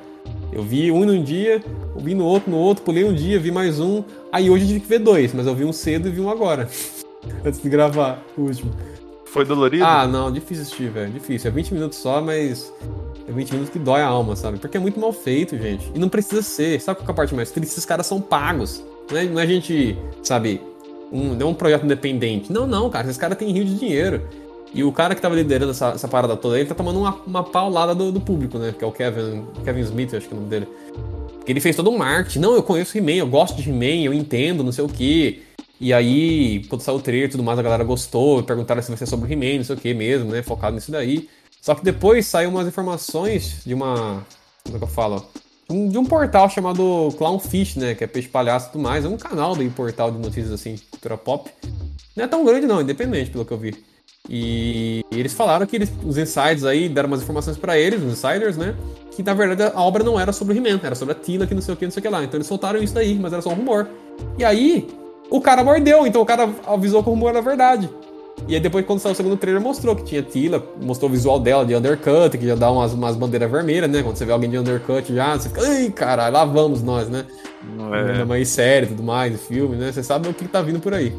[0.52, 1.62] Eu vi um num dia,
[1.96, 4.02] vi no outro, no outro, pulei um dia, vi mais um.
[4.32, 6.28] Aí hoje eu tive que ver dois, mas eu vi um cedo e vi um
[6.28, 6.68] agora.
[7.44, 8.72] Antes de gravar o último.
[9.26, 9.84] Foi dolorido?
[9.84, 11.12] Ah, não, difícil assistir, velho.
[11.12, 11.48] Difícil.
[11.48, 12.72] É 20 minutos só, mas.
[13.28, 14.58] É 20 minutos que dói a alma, sabe?
[14.58, 15.88] Porque é muito mal feito, gente.
[15.94, 16.80] E não precisa ser.
[16.80, 17.70] Sabe qual é a parte mais triste?
[17.70, 18.82] Esses caras são pagos.
[19.08, 20.60] Não é, não é gente, sabe?
[21.12, 22.52] Um, não é um projeto independente.
[22.52, 23.06] Não, não, cara.
[23.06, 24.20] Esses caras têm rio de dinheiro.
[24.72, 27.42] E o cara que tava liderando essa, essa parada toda, ele tá tomando uma, uma
[27.42, 28.72] paulada do, do público, né?
[28.76, 30.68] Que é o Kevin, Kevin Smith, acho que é o nome dele.
[31.38, 32.38] Porque ele fez todo um marketing.
[32.38, 35.42] Não, eu conheço He-Man, eu gosto de He-Man, eu entendo, não sei o quê.
[35.80, 38.98] E aí, quando saiu o trailer e tudo mais, a galera gostou, perguntaram se vai
[38.98, 40.42] ser sobre He-Man, não sei o que mesmo, né?
[40.42, 41.28] Focado nisso daí.
[41.60, 44.24] Só que depois saiu umas informações de uma.
[44.64, 45.26] Como é que eu falo?
[45.68, 47.94] Um- de um portal chamado Clownfish, né?
[47.94, 49.04] Que é peixe palhaço e tudo mais.
[49.04, 51.50] É um canal de portal de notícias assim, cultura pop.
[52.14, 53.74] Não é tão grande, não, independente, pelo que eu vi.
[54.28, 58.56] E eles falaram que eles, os insiders aí deram umas informações pra eles, os insiders,
[58.56, 58.74] né?
[59.10, 61.54] Que na verdade a obra não era sobre o He-Man, era sobre a Tila, que
[61.54, 62.22] não sei o que, não sei o que lá.
[62.22, 63.88] Então eles soltaram isso daí, mas era só um rumor.
[64.38, 64.88] E aí,
[65.30, 67.88] o cara mordeu, então o cara avisou que o rumor era verdade.
[68.48, 71.38] E aí depois, quando saiu o segundo trailer, mostrou que tinha Tila, mostrou o visual
[71.38, 74.02] dela de undercut, que já dá umas, umas bandeiras vermelhas, né?
[74.02, 77.26] Quando você vê alguém de undercut já, você fica, ai, caralho, lá vamos nós, né?
[77.76, 78.24] Não Ainda é.
[78.24, 79.92] mais série e tudo mais, filme, né?
[79.92, 81.14] Você sabe o que tá vindo por aí.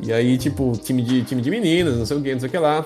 [0.00, 2.52] E aí, tipo, time de, time de meninas, não sei o que, não sei o
[2.52, 2.84] que lá.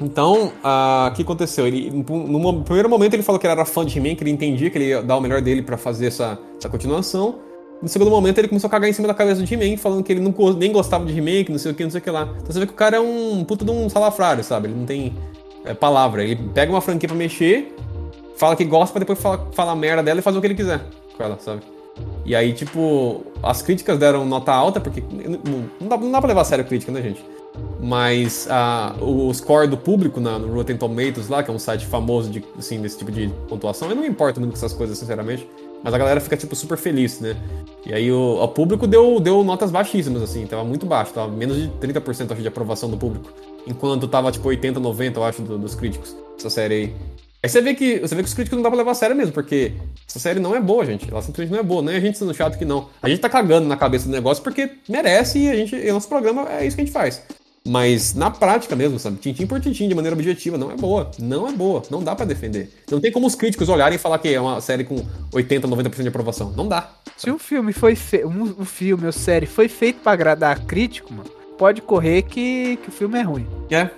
[0.00, 1.66] Então, ah, o que aconteceu?
[1.66, 4.68] Ele, no, primeiro momento ele falou que ele era fã de He-Man, que ele entendia
[4.68, 7.36] que ele ia dar o melhor dele pra fazer essa, essa continuação.
[7.80, 10.12] no segundo momento ele começou a cagar em cima da cabeça de He-Man, falando que
[10.12, 12.10] ele não, nem gostava de He-Man, que não sei o que, não sei o que
[12.10, 12.28] lá.
[12.36, 14.66] Então você vê que o cara é um puta de um salafrário, sabe?
[14.68, 15.14] Ele não tem
[15.64, 16.24] é, palavra.
[16.24, 17.72] Ele pega uma franquia pra mexer,
[18.36, 20.80] fala que gosta pra depois falar, falar merda dela e fazer o que ele quiser
[21.16, 21.62] com ela, sabe?
[22.24, 25.02] E aí, tipo, as críticas deram nota alta, porque
[25.80, 27.24] não, dá, não dá pra levar a sério a crítica, né, gente?
[27.80, 31.84] Mas ah, o score do público na, no Rotten Tomatoes lá, que é um site
[31.86, 34.96] famoso de, assim, desse tipo de pontuação, eu não me importo muito com essas coisas,
[34.98, 35.46] sinceramente.
[35.82, 37.36] Mas a galera fica, tipo, super feliz, né?
[37.84, 41.56] E aí o, o público deu, deu notas baixíssimas, assim, tava muito baixo, tava menos
[41.56, 43.30] de 30% acho, de aprovação do público.
[43.66, 46.94] Enquanto tava, tipo, 80, 90, eu acho, do- dos críticos, essa série aí.
[47.44, 49.16] Aí você vê que você vê que os críticos não dá pra levar a sério
[49.16, 49.72] mesmo, porque
[50.08, 51.10] essa série não é boa, gente.
[51.10, 52.88] Ela simplesmente não é boa, nem a gente sendo chato que não.
[53.02, 55.94] A gente tá cagando na cabeça do negócio porque merece e a gente, e o
[55.94, 57.20] nosso programa é isso que a gente faz.
[57.66, 59.16] Mas na prática mesmo, sabe?
[59.16, 61.10] Tintim por tintim, de maneira objetiva, não é boa.
[61.18, 61.82] Não é boa.
[61.90, 62.70] Não dá pra defender.
[62.88, 66.02] Não tem como os críticos olharem e falar que é uma série com 80, 90%
[66.02, 66.52] de aprovação.
[66.56, 66.92] Não dá.
[67.16, 68.24] Se um filme foi fe...
[68.24, 72.92] um, filme ou série foi feito pra agradar crítico, mano, pode correr que, que o
[72.92, 73.46] filme é ruim.
[73.70, 73.90] É.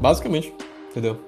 [0.00, 0.52] Basicamente.
[0.90, 1.20] Entendeu?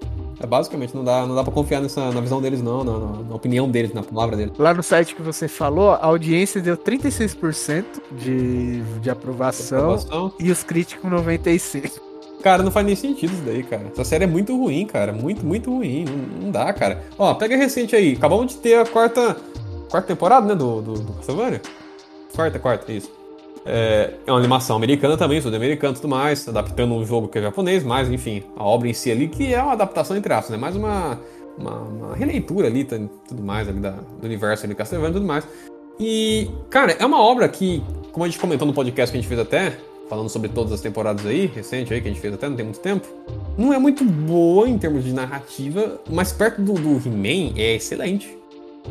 [0.43, 3.34] É basicamente, não dá, não dá pra confiar nessa, na visão deles, não, na, na-
[3.34, 4.55] opinião deles, na palavra deles.
[4.59, 10.32] Lá no site que você falou, a audiência deu 36% de, de aprovação, Aprovação.
[10.41, 12.01] e os críticos 96%.
[12.43, 13.88] Cara, não faz nem sentido isso daí, cara.
[13.93, 15.12] Essa série é muito ruim, cara.
[15.12, 16.07] Muito, muito ruim.
[16.07, 17.05] Não, não dá, cara.
[17.18, 18.14] Ó, pega recente aí.
[18.16, 19.36] Acabamos de ter a quarta.
[19.91, 20.55] Quarta temporada, né?
[20.55, 21.61] Do, do, do Castlevania?
[22.34, 23.11] Quarta, quarta, isso.
[23.64, 27.38] É, é uma animação americana também, estudo americano e tudo mais, adaptando um jogo que
[27.38, 30.50] é japonês, mas enfim, a obra em si ali, que é uma adaptação entre aspas,
[30.50, 30.56] né?
[30.56, 31.20] Mais uma,
[31.58, 35.46] uma, uma releitura ali, tudo mais ali da, do universo ali, Castlevania e tudo mais.
[35.98, 37.82] E, cara, é uma obra que,
[38.12, 39.76] como a gente comentou no podcast que a gente fez até,
[40.08, 42.64] falando sobre todas as temporadas aí, recente aí, que a gente fez até não tem
[42.64, 43.06] muito tempo,
[43.56, 48.39] não é muito boa em termos de narrativa, mas perto do, do He-Man é excelente.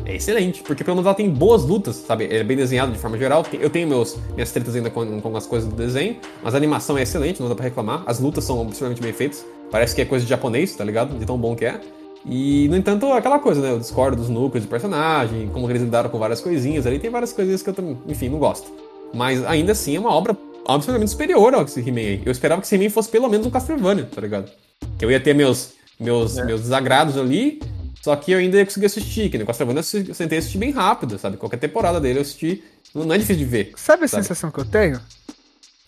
[0.04, 2.26] É excelente, porque pelo menos ela tem boas lutas, sabe?
[2.30, 3.44] É bem desenhado de forma geral.
[3.52, 6.96] Eu tenho meus, minhas tretas ainda com, com as coisas do desenho, mas a animação
[6.96, 8.02] é excelente, não dá pra reclamar.
[8.06, 9.44] As lutas são absurdamente bem feitas.
[9.70, 11.18] Parece que é coisa de japonês, tá ligado?
[11.18, 11.80] De tão bom que é.
[12.24, 13.72] E, no entanto, aquela coisa, né?
[13.72, 16.98] Eu discordo dos núcleos de personagem, como eles lidaram com várias coisinhas ali.
[16.98, 18.70] Tem várias coisinhas que eu, também, enfim, não gosto.
[19.14, 20.36] Mas ainda assim é uma obra
[20.66, 22.22] absolutamente superior ao esse He-Man aí.
[22.24, 24.50] Eu esperava que esse He-Man fosse pelo menos um Castlevania, tá ligado?
[24.98, 27.60] Que eu ia ter meus, meus, meus desagrados ali,
[28.00, 29.30] só que eu ainda ia conseguir assistir.
[29.30, 31.36] Que no Castlevania eu sentei e assisti bem rápido, sabe?
[31.36, 32.62] Qualquer temporada dele eu assisti.
[32.94, 33.72] Não é difícil de ver.
[33.76, 34.22] Sabe a Sabe?
[34.24, 35.00] sensação que eu tenho?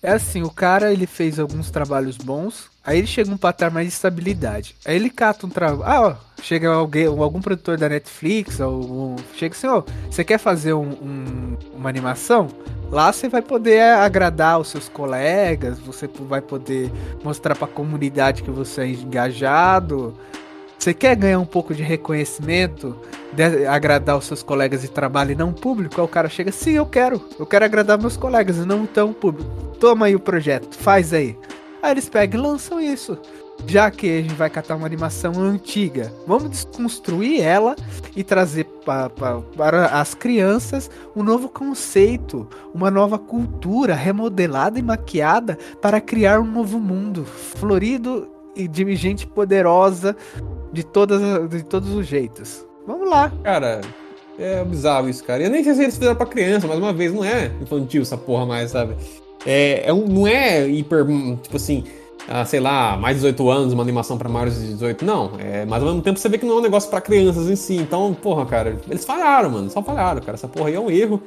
[0.02, 3.86] É assim, o cara ele fez alguns trabalhos bons, aí ele chega um patamar mais
[3.86, 4.74] de estabilidade.
[4.84, 5.82] Aí ele cata um trabalho.
[5.84, 8.82] Ah, ó, chega alguém, algum produtor da Netflix, ou
[9.12, 12.48] um- chega assim, ó, você quer fazer um- um- uma animação?
[12.90, 16.90] Lá você vai poder agradar os seus colegas, você vai poder
[17.22, 20.16] mostrar pra comunidade que você é engajado.
[20.82, 22.96] Você quer ganhar um pouco de reconhecimento,
[23.32, 25.94] de- agradar os seus colegas de trabalho e não o público?
[26.00, 27.22] Aí o cara chega, sim, eu quero.
[27.38, 29.48] Eu quero agradar meus colegas e não então o público.
[29.78, 31.38] Toma aí o projeto, faz aí.
[31.80, 33.16] Aí eles pegam e lançam isso.
[33.64, 37.76] Já que a gente vai catar uma animação antiga, vamos desconstruir ela
[38.16, 44.82] e trazer pa- pa- para as crianças um novo conceito, uma nova cultura remodelada e
[44.82, 50.16] maquiada para criar um novo mundo florido e de gente poderosa
[50.72, 52.66] de, todas, de todos os jeitos.
[52.86, 53.32] Vamos lá.
[53.42, 53.80] Cara,
[54.38, 55.42] é bizarro isso, cara.
[55.42, 58.16] Eu nem sei se eles fizeram pra criança, mais uma vez, não é infantil essa
[58.16, 58.96] porra mais, sabe?
[59.46, 61.04] É, é um, não é hiper,
[61.42, 61.84] tipo assim,
[62.28, 65.32] ah, sei lá, mais de 18 anos, uma animação pra maiores de 18, não.
[65.38, 67.56] É, mas ao mesmo tempo você vê que não é um negócio pra crianças em
[67.56, 67.76] si.
[67.76, 70.34] Então, porra, cara, eles falharam, mano, só falharam, cara.
[70.34, 71.20] Essa porra aí é um erro.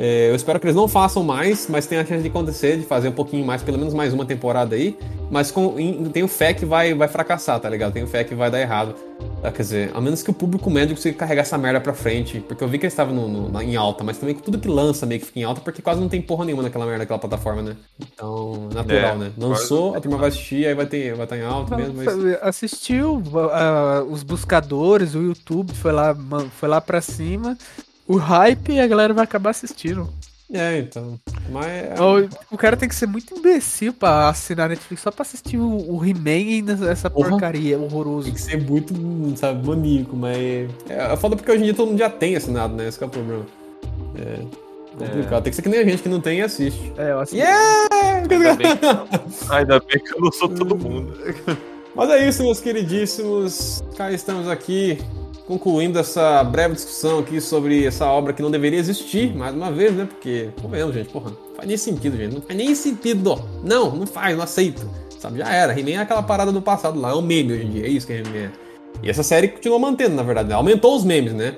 [0.00, 2.84] É, eu espero que eles não façam mais, mas tem a chance de acontecer, de
[2.84, 4.96] fazer um pouquinho mais, pelo menos mais uma temporada aí.
[5.28, 7.92] Mas com, em- tenho fé que vai, vai fracassar, tá ligado?
[7.92, 8.94] Tenho fé que vai dar errado.
[9.42, 12.40] Ah, Quer dizer, a menos que o público médio consiga carregar essa merda pra frente.
[12.40, 14.58] Porque eu vi que eles estavam no- no- na- em alta, mas também que tudo
[14.58, 17.00] que lança meio que fica em alta, porque quase não tem porra nenhuma naquela merda,
[17.00, 17.76] naquela plataforma, né?
[18.00, 19.32] Então, natural, É, né?
[19.36, 22.06] Lançou, a turma vai assistir, aí vai ter, vai estar em alta mesmo, mas.
[22.40, 23.20] Assistiu
[23.52, 26.16] ah, os buscadores, o YouTube foi lá,
[26.52, 27.58] foi lá pra cima.
[28.08, 30.08] O hype e a galera vai acabar assistindo.
[30.50, 31.20] É, então.
[31.50, 31.66] Mas.
[31.66, 35.20] é- O, o cara tem que ser muito imbecil pra assinar a Netflix só pra
[35.22, 37.28] assistir o, o He-Man e essa Porra.
[37.30, 38.24] porcaria horroroso.
[38.24, 38.94] Tem que ser muito,
[39.36, 40.36] sabe, maníaco, mas.
[40.88, 42.88] É, é foda porque hoje em dia todo mundo já tem assinado, né?
[42.88, 43.44] Esse que é o problema.
[44.16, 44.68] É.
[44.98, 45.42] Complicado.
[45.44, 46.92] Tem que ser que nem a gente que não tem e assiste.
[46.96, 47.44] É, eu assisti.
[47.44, 51.14] Ainda bem, que, ainda bem que eu não sou todo mundo.
[51.94, 53.82] Mas é isso, meus queridíssimos.
[53.96, 54.98] Cá estamos aqui
[55.48, 59.94] concluindo essa breve discussão aqui sobre essa obra que não deveria existir, mais uma vez,
[59.94, 60.04] né?
[60.04, 62.34] Porque, convenhamos, gente, porra, não faz nem sentido, gente.
[62.34, 63.42] Não faz nem sentido.
[63.64, 64.88] Não, não faz, não aceito.
[65.18, 65.72] Sabe, já era.
[65.72, 68.06] He-Man é aquela parada do passado lá, é um meme hoje em dia, é isso
[68.06, 68.50] que He-Man é.
[69.02, 70.54] E essa série continuou mantendo, na verdade, né?
[70.54, 71.56] aumentou os memes, né?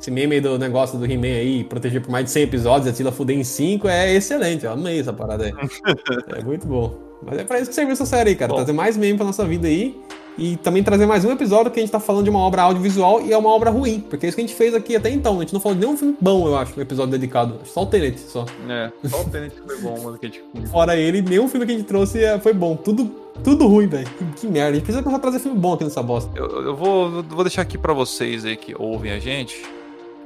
[0.00, 2.90] esse meme aí do negócio do He-Man aí, proteger por mais de 100 episódios e
[2.90, 4.64] a Tila fuder em 5, é excelente.
[4.64, 5.52] Eu amei essa parada aí.
[6.38, 6.94] é muito bom.
[7.22, 8.50] Mas é pra isso que serviu essa série aí, cara.
[8.50, 8.56] Bom.
[8.56, 10.00] Trazer mais meme pra nossa vida aí.
[10.38, 13.20] E também trazer mais um episódio que a gente tá falando de uma obra audiovisual
[13.20, 13.98] e é uma obra ruim.
[14.00, 15.36] Porque é isso que a gente fez aqui até então.
[15.38, 17.58] A gente não falou de nenhum filme bom, eu acho, um episódio dedicado.
[17.64, 18.46] Só o Tenet, só.
[18.68, 20.42] É, só o Tenet foi bom, mano, que a gente...
[20.70, 22.76] Fora ele, nenhum filme que a gente trouxe é- foi bom.
[22.76, 23.10] Tudo,
[23.42, 24.08] tudo ruim, velho.
[24.36, 24.70] Que, merda.
[24.70, 26.30] A gente precisa começar a trazer filme bom aqui nessa bosta.
[26.36, 29.60] Eu, eu vou, eu vou deixar aqui pra vocês aí que ouvem a gente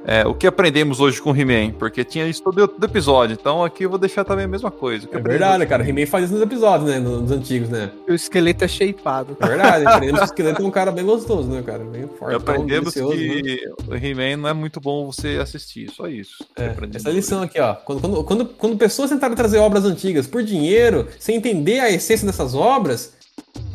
[0.05, 3.63] é, o que aprendemos hoje com o He-Man, porque tinha isso todo todo episódio, então
[3.63, 5.07] aqui eu vou deixar também a mesma coisa.
[5.11, 5.83] É verdade, cara.
[5.83, 6.99] O He-Man faz isso nos episódios, né?
[6.99, 7.91] Nos antigos, né?
[8.07, 9.37] O esqueleto é shapeado.
[9.39, 9.85] É verdade.
[9.87, 11.83] Aprendemos que o esqueleto é um cara bem gostoso, né, cara?
[11.83, 12.35] Bem forte.
[12.35, 13.01] Aprendemos né?
[13.01, 16.45] que o He-Man não é muito bom você assistir, só isso.
[16.57, 17.73] É, Aprendemos essa lição aqui, ó.
[17.75, 22.25] Quando, quando, quando, quando pessoas tentaram trazer obras antigas por dinheiro, sem entender a essência
[22.25, 23.13] dessas obras,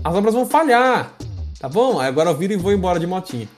[0.05, 1.15] as obras vão falhar.
[1.59, 1.99] Tá bom?
[1.99, 3.49] Aí agora eu viro e vou embora de motinha.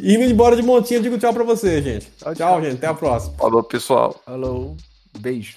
[0.00, 2.08] E Indo embora de motinha, eu digo tchau pra você, gente.
[2.36, 2.76] Tchau, gente.
[2.76, 3.36] Até a próxima.
[3.36, 4.20] Falou, pessoal.
[4.24, 4.76] Falou.
[5.18, 5.56] Beijo.